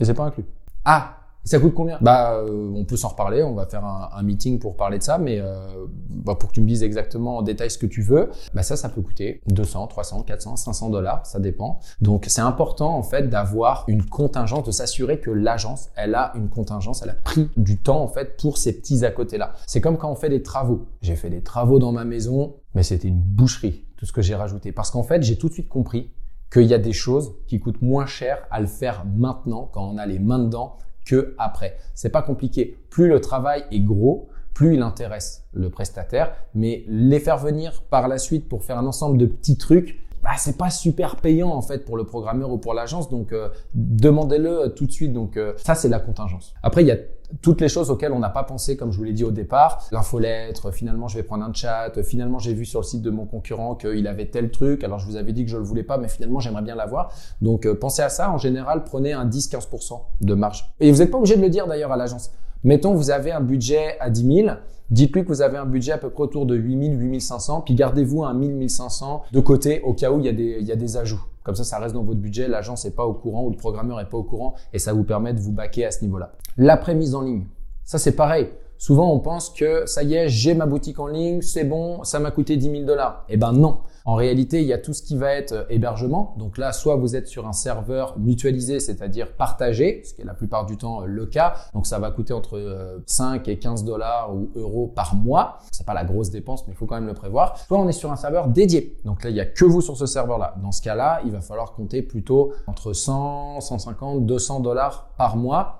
mais 0.00 0.06
c'est 0.06 0.14
pas 0.14 0.24
inclus. 0.24 0.46
Ah, 0.84 1.19
Ça 1.44 1.58
coûte 1.58 1.74
combien? 1.74 1.98
Bah, 2.00 2.34
euh, 2.34 2.72
on 2.74 2.84
peut 2.84 2.96
s'en 2.96 3.08
reparler. 3.08 3.42
On 3.42 3.54
va 3.54 3.66
faire 3.66 3.84
un, 3.84 4.22
meeting 4.22 4.58
pour 4.58 4.76
parler 4.76 4.98
de 4.98 5.02
ça, 5.02 5.18
mais 5.18 5.38
euh, 5.40 5.86
bah, 6.10 6.34
pour 6.34 6.50
que 6.50 6.54
tu 6.54 6.60
me 6.60 6.68
dises 6.68 6.82
exactement 6.82 7.38
en 7.38 7.42
détail 7.42 7.70
ce 7.70 7.78
que 7.78 7.86
tu 7.86 8.02
veux, 8.02 8.30
bah 8.54 8.62
ça, 8.62 8.76
ça 8.76 8.88
peut 8.88 9.00
coûter 9.00 9.40
200, 9.46 9.86
300, 9.86 10.22
400, 10.22 10.56
500 10.56 10.90
dollars, 10.90 11.24
ça 11.24 11.40
dépend. 11.40 11.80
Donc, 12.00 12.26
c'est 12.28 12.42
important 12.42 12.94
en 12.94 13.02
fait 13.02 13.28
d'avoir 13.28 13.84
une 13.88 14.04
contingence, 14.04 14.64
de 14.64 14.70
s'assurer 14.70 15.18
que 15.18 15.30
l'agence, 15.30 15.88
elle 15.96 16.14
a 16.14 16.32
une 16.34 16.48
contingence, 16.50 17.02
elle 17.02 17.10
a 17.10 17.14
pris 17.14 17.48
du 17.56 17.78
temps 17.78 18.02
en 18.02 18.08
fait 18.08 18.36
pour 18.36 18.58
ces 18.58 18.76
petits 18.76 19.04
à 19.04 19.10
côté 19.10 19.38
là. 19.38 19.54
C'est 19.66 19.80
comme 19.80 19.96
quand 19.96 20.10
on 20.10 20.16
fait 20.16 20.28
des 20.28 20.42
travaux. 20.42 20.86
J'ai 21.00 21.16
fait 21.16 21.30
des 21.30 21.42
travaux 21.42 21.78
dans 21.78 21.92
ma 21.92 22.04
maison, 22.04 22.56
mais 22.74 22.82
c'était 22.82 23.08
une 23.08 23.20
boucherie 23.20 23.84
tout 23.96 24.06
ce 24.06 24.12
que 24.12 24.22
j'ai 24.22 24.34
rajouté 24.34 24.72
parce 24.72 24.90
qu'en 24.90 25.02
fait, 25.02 25.22
j'ai 25.22 25.36
tout 25.36 25.48
de 25.48 25.52
suite 25.52 25.68
compris 25.68 26.10
qu'il 26.50 26.64
y 26.64 26.74
a 26.74 26.78
des 26.78 26.94
choses 26.94 27.34
qui 27.46 27.60
coûtent 27.60 27.82
moins 27.82 28.06
cher 28.06 28.38
à 28.50 28.60
le 28.60 28.66
faire 28.66 29.04
maintenant 29.06 29.68
quand 29.72 29.88
on 29.88 29.98
a 29.98 30.06
les 30.06 30.18
mains 30.18 30.38
dedans 30.38 30.78
que 31.04 31.34
après. 31.38 31.76
C'est 31.94 32.10
pas 32.10 32.22
compliqué. 32.22 32.76
Plus 32.90 33.08
le 33.08 33.20
travail 33.20 33.64
est 33.70 33.80
gros, 33.80 34.28
plus 34.54 34.74
il 34.74 34.82
intéresse 34.82 35.44
le 35.52 35.70
prestataire, 35.70 36.32
mais 36.54 36.84
les 36.86 37.20
faire 37.20 37.38
venir 37.38 37.82
par 37.82 38.08
la 38.08 38.18
suite 38.18 38.48
pour 38.48 38.64
faire 38.64 38.78
un 38.78 38.86
ensemble 38.86 39.18
de 39.18 39.26
petits 39.26 39.56
trucs, 39.56 40.00
bah, 40.22 40.30
c'est 40.36 40.58
pas 40.58 40.70
super 40.70 41.16
payant 41.16 41.48
en 41.48 41.62
fait 41.62 41.84
pour 41.84 41.96
le 41.96 42.04
programmeur 42.04 42.50
ou 42.50 42.58
pour 42.58 42.74
l'agence, 42.74 43.08
donc 43.08 43.32
euh, 43.32 43.48
demandez-le 43.74 44.74
tout 44.76 44.86
de 44.86 44.92
suite. 44.92 45.12
Donc 45.12 45.36
euh, 45.36 45.54
ça 45.56 45.74
c'est 45.74 45.88
la 45.88 45.98
contingence. 45.98 46.54
Après 46.62 46.82
il 46.82 46.88
y 46.88 46.92
a 46.92 46.98
toutes 47.42 47.60
les 47.60 47.68
choses 47.68 47.90
auxquelles 47.90 48.12
on 48.12 48.18
n'a 48.18 48.30
pas 48.30 48.44
pensé, 48.44 48.76
comme 48.76 48.92
je 48.92 48.98
vous 48.98 49.04
l'ai 49.04 49.12
dit 49.12 49.24
au 49.24 49.30
départ, 49.30 49.86
l'infolettre, 49.92 50.70
finalement 50.72 51.08
je 51.08 51.16
vais 51.16 51.22
prendre 51.22 51.44
un 51.44 51.52
chat, 51.52 52.02
finalement 52.02 52.38
j'ai 52.38 52.54
vu 52.54 52.64
sur 52.64 52.80
le 52.80 52.84
site 52.84 53.02
de 53.02 53.10
mon 53.10 53.26
concurrent 53.26 53.74
qu'il 53.74 54.06
avait 54.06 54.26
tel 54.26 54.50
truc, 54.50 54.84
alors 54.84 54.98
je 54.98 55.06
vous 55.06 55.16
avais 55.16 55.32
dit 55.32 55.44
que 55.44 55.50
je 55.50 55.56
le 55.56 55.62
voulais 55.62 55.82
pas, 55.82 55.98
mais 55.98 56.08
finalement 56.08 56.40
j'aimerais 56.40 56.62
bien 56.62 56.74
l'avoir. 56.74 57.12
Donc 57.40 57.66
euh, 57.66 57.74
pensez 57.74 58.02
à 58.02 58.08
ça, 58.08 58.30
en 58.30 58.38
général 58.38 58.84
prenez 58.84 59.12
un 59.12 59.26
10-15% 59.26 60.00
de 60.20 60.34
marge. 60.34 60.72
Et 60.80 60.90
vous 60.90 60.98
n'êtes 60.98 61.10
pas 61.10 61.18
obligé 61.18 61.36
de 61.36 61.42
le 61.42 61.50
dire 61.50 61.66
d'ailleurs 61.66 61.92
à 61.92 61.96
l'agence. 61.96 62.30
Mettons 62.64 62.94
vous 62.94 63.10
avez 63.10 63.32
un 63.32 63.40
budget 63.40 63.98
à 64.00 64.10
10 64.10 64.44
000, 64.44 64.48
dites-lui 64.90 65.22
que 65.22 65.28
vous 65.28 65.42
avez 65.42 65.56
un 65.56 65.66
budget 65.66 65.92
à 65.92 65.98
peu 65.98 66.10
près 66.10 66.24
autour 66.24 66.46
de 66.46 66.54
8 66.56 66.96
000, 66.96 67.00
8 67.00 67.20
500, 67.20 67.62
puis 67.62 67.74
gardez-vous 67.74 68.24
un 68.24 68.34
1000, 68.34 68.52
1500 68.54 69.22
de 69.32 69.40
côté 69.40 69.80
au 69.82 69.94
cas 69.94 70.10
où 70.10 70.18
il 70.18 70.26
y 70.26 70.28
a 70.28 70.32
des, 70.32 70.58
il 70.60 70.66
y 70.66 70.72
a 70.72 70.76
des 70.76 70.96
ajouts. 70.96 71.24
Comme 71.50 71.56
ça, 71.56 71.64
ça 71.64 71.80
reste 71.80 71.96
dans 71.96 72.04
votre 72.04 72.20
budget, 72.20 72.46
l'agence 72.46 72.84
n'est 72.84 72.92
pas 72.92 73.04
au 73.04 73.12
courant 73.12 73.42
ou 73.42 73.50
le 73.50 73.56
programmeur 73.56 73.98
n'est 73.98 74.04
pas 74.04 74.16
au 74.16 74.22
courant 74.22 74.54
et 74.72 74.78
ça 74.78 74.92
vous 74.92 75.02
permet 75.02 75.34
de 75.34 75.40
vous 75.40 75.50
baquer 75.50 75.84
à 75.84 75.90
ce 75.90 76.04
niveau-là. 76.04 76.30
L'après-mise 76.56 77.16
en 77.16 77.22
ligne, 77.22 77.48
ça 77.84 77.98
c'est 77.98 78.14
pareil. 78.14 78.50
Souvent, 78.80 79.12
on 79.12 79.18
pense 79.18 79.50
que 79.50 79.84
ça 79.84 80.02
y 80.02 80.14
est, 80.14 80.30
j'ai 80.30 80.54
ma 80.54 80.64
boutique 80.64 80.98
en 81.00 81.06
ligne, 81.06 81.42
c'est 81.42 81.64
bon, 81.64 82.02
ça 82.02 82.18
m'a 82.18 82.30
coûté 82.30 82.56
10 82.56 82.70
000 82.70 82.84
dollars. 82.84 83.26
Eh 83.28 83.36
ben 83.36 83.52
non. 83.52 83.80
En 84.06 84.14
réalité, 84.14 84.62
il 84.62 84.66
y 84.66 84.72
a 84.72 84.78
tout 84.78 84.94
ce 84.94 85.02
qui 85.02 85.18
va 85.18 85.34
être 85.34 85.52
euh, 85.52 85.64
hébergement. 85.68 86.34
Donc 86.38 86.56
là, 86.56 86.72
soit 86.72 86.96
vous 86.96 87.14
êtes 87.14 87.26
sur 87.26 87.46
un 87.46 87.52
serveur 87.52 88.18
mutualisé, 88.18 88.80
c'est-à-dire 88.80 89.36
partagé, 89.36 90.00
ce 90.06 90.14
qui 90.14 90.22
est 90.22 90.24
la 90.24 90.32
plupart 90.32 90.64
du 90.64 90.78
temps 90.78 91.02
euh, 91.02 91.04
le 91.04 91.26
cas. 91.26 91.56
Donc 91.74 91.86
ça 91.86 91.98
va 91.98 92.10
coûter 92.10 92.32
entre 92.32 93.02
5 93.04 93.46
euh, 93.46 93.52
et 93.52 93.58
15 93.58 93.84
dollars 93.84 94.34
ou 94.34 94.50
euros 94.54 94.86
par 94.86 95.14
mois. 95.14 95.58
C'est 95.72 95.84
pas 95.84 95.92
la 95.92 96.04
grosse 96.04 96.30
dépense, 96.30 96.66
mais 96.66 96.72
il 96.72 96.76
faut 96.76 96.86
quand 96.86 96.94
même 96.94 97.06
le 97.06 97.12
prévoir. 97.12 97.58
Soit 97.58 97.78
on 97.78 97.86
est 97.86 97.92
sur 97.92 98.10
un 98.10 98.16
serveur 98.16 98.48
dédié. 98.48 98.96
Donc 99.04 99.24
là, 99.24 99.28
il 99.28 99.36
y 99.36 99.40
a 99.40 99.44
que 99.44 99.66
vous 99.66 99.82
sur 99.82 99.98
ce 99.98 100.06
serveur-là. 100.06 100.54
Dans 100.62 100.72
ce 100.72 100.80
cas-là, 100.80 101.20
il 101.26 101.32
va 101.32 101.42
falloir 101.42 101.72
compter 101.74 102.00
plutôt 102.00 102.54
entre 102.66 102.94
100, 102.94 103.60
150, 103.60 104.24
200 104.24 104.60
dollars 104.60 105.10
par 105.18 105.36
mois 105.36 105.79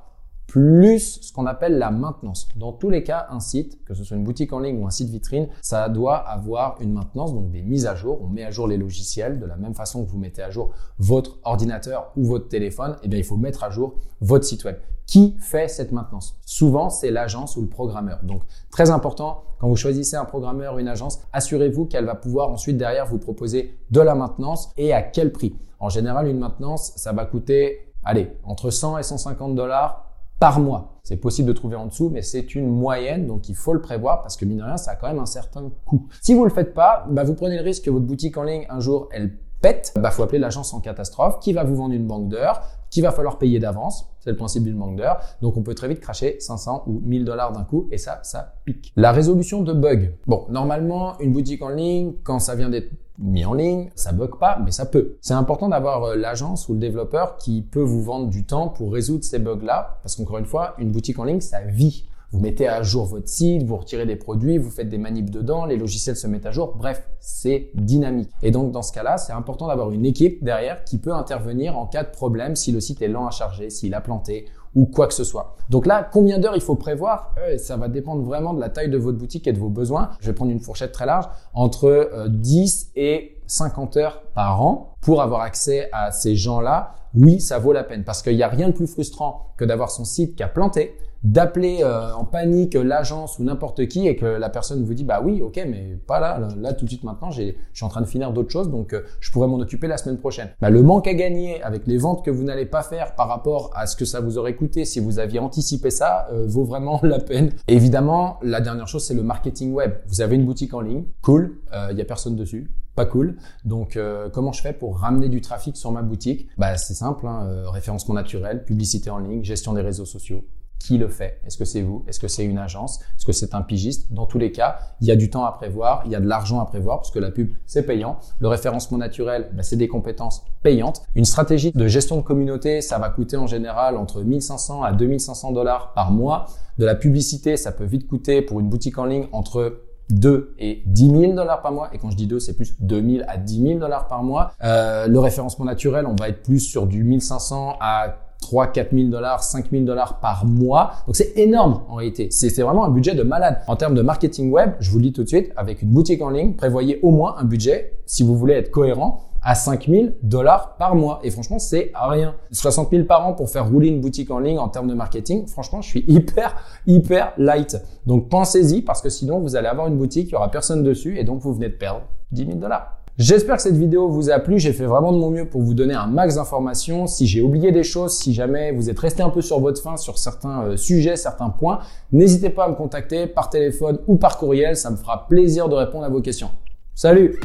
plus 0.50 1.20
ce 1.22 1.32
qu'on 1.32 1.46
appelle 1.46 1.78
la 1.78 1.92
maintenance. 1.92 2.48
Dans 2.56 2.72
tous 2.72 2.90
les 2.90 3.04
cas, 3.04 3.28
un 3.30 3.38
site, 3.38 3.84
que 3.84 3.94
ce 3.94 4.02
soit 4.02 4.16
une 4.16 4.24
boutique 4.24 4.52
en 4.52 4.58
ligne 4.58 4.82
ou 4.82 4.86
un 4.86 4.90
site 4.90 5.08
vitrine, 5.08 5.46
ça 5.62 5.88
doit 5.88 6.16
avoir 6.16 6.76
une 6.80 6.92
maintenance, 6.92 7.32
donc 7.32 7.52
des 7.52 7.62
mises 7.62 7.86
à 7.86 7.94
jour. 7.94 8.18
On 8.20 8.26
met 8.26 8.44
à 8.44 8.50
jour 8.50 8.66
les 8.66 8.76
logiciels 8.76 9.38
de 9.38 9.46
la 9.46 9.54
même 9.54 9.74
façon 9.74 10.04
que 10.04 10.10
vous 10.10 10.18
mettez 10.18 10.42
à 10.42 10.50
jour 10.50 10.72
votre 10.98 11.38
ordinateur 11.44 12.10
ou 12.16 12.24
votre 12.24 12.48
téléphone. 12.48 12.96
Eh 13.04 13.08
bien, 13.08 13.20
il 13.20 13.24
faut 13.24 13.36
mettre 13.36 13.62
à 13.62 13.70
jour 13.70 13.94
votre 14.20 14.44
site 14.44 14.64
web. 14.64 14.74
Qui 15.06 15.36
fait 15.38 15.68
cette 15.68 15.92
maintenance? 15.92 16.36
Souvent, 16.44 16.90
c'est 16.90 17.12
l'agence 17.12 17.56
ou 17.56 17.62
le 17.62 17.68
programmeur. 17.68 18.18
Donc, 18.24 18.42
très 18.72 18.90
important, 18.90 19.44
quand 19.60 19.68
vous 19.68 19.76
choisissez 19.76 20.16
un 20.16 20.24
programmeur 20.24 20.74
ou 20.74 20.78
une 20.80 20.88
agence, 20.88 21.20
assurez-vous 21.32 21.86
qu'elle 21.86 22.06
va 22.06 22.16
pouvoir 22.16 22.50
ensuite 22.50 22.76
derrière 22.76 23.06
vous 23.06 23.18
proposer 23.18 23.78
de 23.92 24.00
la 24.00 24.16
maintenance 24.16 24.70
et 24.76 24.92
à 24.92 25.02
quel 25.02 25.30
prix? 25.30 25.56
En 25.78 25.90
général, 25.90 26.26
une 26.26 26.40
maintenance, 26.40 26.92
ça 26.96 27.12
va 27.12 27.24
coûter, 27.24 27.92
allez, 28.02 28.32
entre 28.42 28.70
100 28.70 28.98
et 28.98 29.04
150 29.04 29.54
dollars 29.54 30.09
par 30.40 30.58
mois. 30.58 31.00
C'est 31.04 31.18
possible 31.18 31.48
de 31.48 31.52
trouver 31.52 31.76
en 31.76 31.86
dessous, 31.86 32.10
mais 32.10 32.22
c'est 32.22 32.54
une 32.54 32.68
moyenne, 32.68 33.26
donc 33.26 33.48
il 33.48 33.54
faut 33.54 33.74
le 33.74 33.80
prévoir 33.80 34.22
parce 34.22 34.36
que 34.36 34.44
mine 34.44 34.58
de 34.58 34.62
rien, 34.62 34.76
ça 34.76 34.92
a 34.92 34.96
quand 34.96 35.06
même 35.06 35.18
un 35.18 35.26
certain 35.26 35.70
coût. 35.84 36.08
Si 36.22 36.34
vous 36.34 36.44
le 36.44 36.50
faites 36.50 36.74
pas, 36.74 37.06
bah 37.10 37.24
vous 37.24 37.34
prenez 37.34 37.56
le 37.56 37.62
risque 37.62 37.84
que 37.84 37.90
votre 37.90 38.06
boutique 38.06 38.36
en 38.36 38.42
ligne 38.42 38.66
un 38.70 38.80
jour 38.80 39.08
elle 39.12 39.38
pète. 39.60 39.92
Bah 39.96 40.10
faut 40.10 40.22
appeler 40.22 40.38
l'agence 40.38 40.74
en 40.74 40.80
catastrophe 40.80 41.38
qui 41.40 41.52
va 41.52 41.64
vous 41.64 41.76
vendre 41.76 41.94
une 41.94 42.06
banque 42.06 42.28
d'heures, 42.28 42.62
qu'il 42.90 43.02
va 43.02 43.12
falloir 43.12 43.38
payer 43.38 43.58
d'avance. 43.58 44.06
C'est 44.20 44.30
le 44.30 44.36
principe 44.36 44.64
d'une 44.64 44.78
banque 44.78 44.96
d'heures. 44.96 45.20
Donc 45.40 45.56
on 45.56 45.62
peut 45.62 45.74
très 45.74 45.88
vite 45.88 46.00
cracher 46.00 46.36
500 46.40 46.84
ou 46.86 47.00
1000 47.04 47.24
dollars 47.24 47.52
d'un 47.52 47.64
coup 47.64 47.88
et 47.90 47.98
ça, 47.98 48.20
ça 48.22 48.54
pique. 48.64 48.92
La 48.96 49.12
résolution 49.12 49.62
de 49.62 49.72
bugs. 49.72 50.10
Bon, 50.26 50.46
normalement, 50.50 51.18
une 51.20 51.32
boutique 51.32 51.62
en 51.62 51.70
ligne, 51.70 52.14
quand 52.22 52.38
ça 52.38 52.54
vient 52.54 52.68
d'être 52.68 52.90
mis 53.20 53.44
en 53.44 53.54
ligne, 53.54 53.90
ça 53.94 54.12
bug 54.12 54.38
pas, 54.38 54.58
mais 54.64 54.70
ça 54.70 54.86
peut. 54.86 55.16
C'est 55.20 55.34
important 55.34 55.68
d'avoir 55.68 56.04
euh, 56.04 56.16
l'agence 56.16 56.68
ou 56.68 56.72
le 56.72 56.78
développeur 56.78 57.36
qui 57.36 57.62
peut 57.62 57.82
vous 57.82 58.02
vendre 58.02 58.28
du 58.28 58.46
temps 58.46 58.68
pour 58.68 58.92
résoudre 58.92 59.24
ces 59.24 59.38
bugs-là, 59.38 59.98
parce 60.02 60.16
qu'encore 60.16 60.38
une 60.38 60.46
fois, 60.46 60.74
une 60.78 60.90
boutique 60.90 61.18
en 61.18 61.24
ligne, 61.24 61.40
ça 61.40 61.60
vit. 61.60 62.06
Vous 62.32 62.38
mettez 62.38 62.68
à 62.68 62.82
jour 62.82 63.06
votre 63.06 63.28
site, 63.28 63.64
vous 63.64 63.76
retirez 63.76 64.06
des 64.06 64.14
produits, 64.14 64.56
vous 64.56 64.70
faites 64.70 64.88
des 64.88 64.98
manips 64.98 65.30
dedans, 65.30 65.64
les 65.64 65.76
logiciels 65.76 66.14
se 66.14 66.28
mettent 66.28 66.46
à 66.46 66.52
jour. 66.52 66.74
Bref, 66.76 67.08
c'est 67.18 67.70
dynamique. 67.74 68.30
Et 68.42 68.52
donc, 68.52 68.70
dans 68.70 68.82
ce 68.82 68.92
cas-là, 68.92 69.18
c'est 69.18 69.32
important 69.32 69.66
d'avoir 69.66 69.90
une 69.90 70.06
équipe 70.06 70.44
derrière 70.44 70.84
qui 70.84 70.98
peut 70.98 71.12
intervenir 71.12 71.76
en 71.76 71.86
cas 71.86 72.04
de 72.04 72.10
problème 72.10 72.54
si 72.54 72.70
le 72.70 72.78
site 72.80 73.02
est 73.02 73.08
lent 73.08 73.26
à 73.26 73.30
charger, 73.32 73.68
s'il 73.68 73.94
a 73.94 74.00
planté 74.00 74.46
ou 74.76 74.86
quoi 74.86 75.08
que 75.08 75.14
ce 75.14 75.24
soit. 75.24 75.56
Donc 75.68 75.86
là, 75.86 76.08
combien 76.12 76.38
d'heures 76.38 76.54
il 76.54 76.62
faut 76.62 76.76
prévoir? 76.76 77.34
Euh, 77.38 77.58
Ça 77.58 77.76
va 77.76 77.88
dépendre 77.88 78.22
vraiment 78.22 78.54
de 78.54 78.60
la 78.60 78.68
taille 78.68 78.90
de 78.90 78.98
votre 78.98 79.18
boutique 79.18 79.48
et 79.48 79.52
de 79.52 79.58
vos 79.58 79.68
besoins. 79.68 80.10
Je 80.20 80.28
vais 80.28 80.32
prendre 80.32 80.52
une 80.52 80.60
fourchette 80.60 80.92
très 80.92 81.06
large, 81.06 81.28
entre 81.52 82.28
10 82.28 82.92
euh, 82.96 83.00
et 83.00 83.36
50 83.48 83.96
heures 83.96 84.22
par 84.34 84.62
an 84.62 84.94
pour 85.00 85.22
avoir 85.22 85.40
accès 85.40 85.88
à 85.92 86.12
ces 86.12 86.36
gens-là. 86.36 86.94
Oui, 87.16 87.40
ça 87.40 87.58
vaut 87.58 87.72
la 87.72 87.82
peine 87.82 88.04
parce 88.04 88.22
qu'il 88.22 88.36
n'y 88.36 88.44
a 88.44 88.48
rien 88.48 88.68
de 88.68 88.72
plus 88.72 88.86
frustrant 88.86 89.48
que 89.56 89.64
d'avoir 89.64 89.90
son 89.90 90.04
site 90.04 90.36
qui 90.36 90.44
a 90.44 90.48
planté, 90.48 90.94
d'appeler 91.22 91.80
euh, 91.82 92.14
en 92.14 92.24
panique 92.24 92.74
l'agence 92.74 93.38
ou 93.38 93.44
n'importe 93.44 93.86
qui 93.88 94.08
et 94.08 94.16
que 94.16 94.24
la 94.24 94.48
personne 94.48 94.84
vous 94.84 94.94
dit 94.94 95.04
bah 95.04 95.20
oui 95.22 95.42
ok 95.42 95.62
mais 95.68 95.98
pas 96.06 96.18
là 96.18 96.48
là, 96.58 96.72
tout 96.72 96.84
de 96.86 96.90
suite 96.90 97.04
maintenant 97.04 97.30
je 97.30 97.52
suis 97.72 97.84
en 97.84 97.88
train 97.88 98.00
de 98.00 98.06
finir 98.06 98.32
d'autres 98.32 98.50
choses 98.50 98.70
donc 98.70 98.94
euh, 98.94 99.02
je 99.20 99.30
pourrais 99.30 99.46
m'en 99.46 99.58
occuper 99.58 99.86
la 99.86 99.98
semaine 99.98 100.18
prochaine. 100.18 100.48
Bah, 100.60 100.70
le 100.70 100.82
manque 100.82 101.06
à 101.06 101.14
gagner 101.14 101.62
avec 101.62 101.86
les 101.86 101.98
ventes 101.98 102.24
que 102.24 102.30
vous 102.30 102.42
n'allez 102.42 102.64
pas 102.64 102.82
faire 102.82 103.14
par 103.14 103.28
rapport 103.28 103.70
à 103.74 103.86
ce 103.86 103.96
que 103.96 104.04
ça 104.04 104.20
vous 104.20 104.38
aurait 104.38 104.56
coûté 104.56 104.84
si 104.84 104.98
vous 104.98 105.18
aviez 105.18 105.40
anticipé 105.40 105.90
ça 105.90 106.28
euh, 106.32 106.46
vaut 106.46 106.64
vraiment 106.64 107.00
la 107.02 107.18
peine. 107.18 107.52
Évidemment 107.68 108.38
la 108.42 108.60
dernière 108.60 108.88
chose 108.88 109.04
c'est 109.04 109.14
le 109.14 109.22
marketing 109.22 109.72
web. 109.72 109.92
Vous 110.06 110.22
avez 110.22 110.36
une 110.36 110.46
boutique 110.46 110.72
en 110.72 110.80
ligne 110.80 111.04
cool 111.22 111.58
il 111.90 111.96
y 111.96 112.00
a 112.00 112.04
personne 112.04 112.36
dessus 112.36 112.70
pas 112.96 113.06
cool. 113.06 113.36
Donc, 113.64 113.98
comment 114.32 114.52
je 114.52 114.60
fais 114.60 114.72
pour 114.72 114.98
ramener 114.98 115.28
du 115.28 115.40
trafic 115.40 115.76
sur 115.76 115.92
ma 115.92 116.02
boutique? 116.02 116.48
Bah, 116.58 116.76
c'est 116.76 116.94
simple, 116.94 117.26
hein, 117.26 117.48
référencement 117.70 118.14
naturel, 118.14 118.64
publicité 118.64 119.10
en 119.10 119.18
ligne, 119.18 119.44
gestion 119.44 119.72
des 119.72 119.80
réseaux 119.80 120.04
sociaux 120.04 120.44
qui 120.80 120.98
le 120.98 121.08
fait? 121.08 121.40
Est-ce 121.46 121.56
que 121.56 121.64
c'est 121.64 121.82
vous? 121.82 122.04
Est-ce 122.08 122.18
que 122.18 122.26
c'est 122.26 122.44
une 122.44 122.58
agence? 122.58 122.98
Est-ce 123.16 123.26
que 123.26 123.32
c'est 123.32 123.54
un 123.54 123.62
pigiste? 123.62 124.12
Dans 124.12 124.26
tous 124.26 124.38
les 124.38 124.50
cas, 124.50 124.78
il 125.00 125.06
y 125.06 125.12
a 125.12 125.16
du 125.16 125.30
temps 125.30 125.44
à 125.44 125.52
prévoir, 125.52 126.02
il 126.06 126.10
y 126.10 126.16
a 126.16 126.20
de 126.20 126.26
l'argent 126.26 126.58
à 126.60 126.66
prévoir 126.66 126.98
parce 126.98 127.12
que 127.12 127.20
la 127.20 127.30
pub, 127.30 127.52
c'est 127.66 127.84
payant. 127.84 128.18
Le 128.40 128.48
référencement 128.48 128.98
naturel, 128.98 129.50
ben, 129.52 129.62
c'est 129.62 129.76
des 129.76 129.88
compétences 129.88 130.42
payantes. 130.62 131.02
Une 131.14 131.26
stratégie 131.26 131.70
de 131.70 131.86
gestion 131.86 132.16
de 132.16 132.22
communauté, 132.22 132.80
ça 132.80 132.98
va 132.98 133.10
coûter 133.10 133.36
en 133.36 133.46
général 133.46 133.96
entre 133.96 134.22
1500 134.22 134.82
à 134.82 134.92
2500 134.92 135.52
dollars 135.52 135.92
par 135.92 136.10
mois. 136.10 136.46
De 136.78 136.86
la 136.86 136.94
publicité, 136.94 137.56
ça 137.56 137.72
peut 137.72 137.84
vite 137.84 138.08
coûter 138.08 138.42
pour 138.42 138.58
une 138.58 138.68
boutique 138.68 138.98
en 138.98 139.04
ligne 139.04 139.26
entre 139.32 139.82
2 140.08 140.54
et 140.58 140.82
10 140.86 141.10
000 141.10 141.32
dollars 141.34 141.60
par 141.62 141.72
mois. 141.72 141.90
Et 141.92 141.98
quand 141.98 142.10
je 142.10 142.16
dis 142.16 142.26
2, 142.26 142.40
c'est 142.40 142.54
plus 142.54 142.74
2 142.80 143.02
000 143.18 143.24
à 143.28 143.36
10 143.36 143.62
000 143.62 143.78
dollars 143.78 144.08
par 144.08 144.22
mois. 144.22 144.52
Euh, 144.64 145.06
le 145.06 145.18
référencement 145.18 145.66
naturel, 145.66 146.06
on 146.06 146.14
va 146.14 146.28
être 146.30 146.42
plus 146.42 146.60
sur 146.60 146.86
du 146.86 147.04
1500 147.04 147.76
à 147.80 148.16
3 148.40 148.68
4 148.68 148.94
000 148.94 149.08
dollars, 149.08 149.42
5 149.42 149.70
000 149.70 149.84
dollars 149.84 150.18
par 150.20 150.44
mois. 150.44 150.92
Donc 151.06 151.16
c'est 151.16 151.36
énorme 151.36 151.82
en 151.88 151.96
réalité. 151.96 152.28
C'est 152.30 152.62
vraiment 152.62 152.84
un 152.84 152.90
budget 152.90 153.14
de 153.14 153.22
malade. 153.22 153.58
En 153.66 153.76
termes 153.76 153.94
de 153.94 154.02
marketing 154.02 154.50
web, 154.50 154.72
je 154.80 154.90
vous 154.90 154.98
le 154.98 155.04
dis 155.04 155.12
tout 155.12 155.22
de 155.22 155.28
suite, 155.28 155.52
avec 155.56 155.82
une 155.82 155.90
boutique 155.90 156.22
en 156.22 156.30
ligne, 156.30 156.54
prévoyez 156.54 156.98
au 157.02 157.10
moins 157.10 157.36
un 157.38 157.44
budget, 157.44 157.98
si 158.06 158.22
vous 158.22 158.36
voulez 158.36 158.54
être 158.54 158.70
cohérent, 158.70 159.30
à 159.42 159.54
5 159.54 159.88
000 159.88 160.08
dollars 160.22 160.76
par 160.76 160.94
mois. 160.94 161.20
Et 161.22 161.30
franchement, 161.30 161.58
c'est 161.58 161.92
rien. 161.94 162.34
60 162.52 162.90
000 162.90 163.04
par 163.04 163.26
an 163.26 163.32
pour 163.32 163.48
faire 163.48 163.68
rouler 163.68 163.88
une 163.88 164.00
boutique 164.00 164.30
en 164.30 164.38
ligne 164.38 164.58
en 164.58 164.68
termes 164.68 164.88
de 164.88 164.94
marketing. 164.94 165.46
Franchement, 165.46 165.80
je 165.80 165.88
suis 165.88 166.04
hyper, 166.08 166.56
hyper 166.86 167.32
light. 167.38 167.76
Donc 168.06 168.28
pensez-y 168.28 168.82
parce 168.82 169.00
que 169.00 169.08
sinon, 169.08 169.40
vous 169.40 169.56
allez 169.56 169.68
avoir 169.68 169.86
une 169.86 169.96
boutique, 169.96 170.28
il 170.28 170.32
y 170.32 170.36
aura 170.36 170.50
personne 170.50 170.82
dessus 170.82 171.18
et 171.18 171.24
donc 171.24 171.40
vous 171.40 171.54
venez 171.54 171.68
de 171.68 171.74
perdre 171.74 172.02
10 172.32 172.46
000 172.46 172.58
dollars. 172.58 172.99
J'espère 173.20 173.56
que 173.56 173.62
cette 173.62 173.76
vidéo 173.76 174.08
vous 174.08 174.30
a 174.30 174.38
plu. 174.38 174.58
J'ai 174.58 174.72
fait 174.72 174.86
vraiment 174.86 175.12
de 175.12 175.18
mon 175.18 175.30
mieux 175.30 175.44
pour 175.44 175.60
vous 175.60 175.74
donner 175.74 175.92
un 175.92 176.06
max 176.06 176.36
d'informations. 176.36 177.06
Si 177.06 177.26
j'ai 177.26 177.42
oublié 177.42 177.70
des 177.70 177.82
choses, 177.82 178.16
si 178.16 178.32
jamais 178.32 178.72
vous 178.72 178.88
êtes 178.88 178.98
resté 178.98 179.22
un 179.22 179.28
peu 179.28 179.42
sur 179.42 179.60
votre 179.60 179.82
faim 179.82 179.98
sur 179.98 180.16
certains 180.16 180.62
euh, 180.62 180.76
sujets, 180.78 181.16
certains 181.16 181.50
points, 181.50 181.80
n'hésitez 182.12 182.48
pas 182.48 182.64
à 182.64 182.70
me 182.70 182.74
contacter 182.74 183.26
par 183.26 183.50
téléphone 183.50 183.98
ou 184.06 184.16
par 184.16 184.38
courriel. 184.38 184.74
Ça 184.74 184.88
me 184.88 184.96
fera 184.96 185.28
plaisir 185.28 185.68
de 185.68 185.74
répondre 185.74 186.06
à 186.06 186.08
vos 186.08 186.22
questions. 186.22 186.48
Salut 186.94 187.38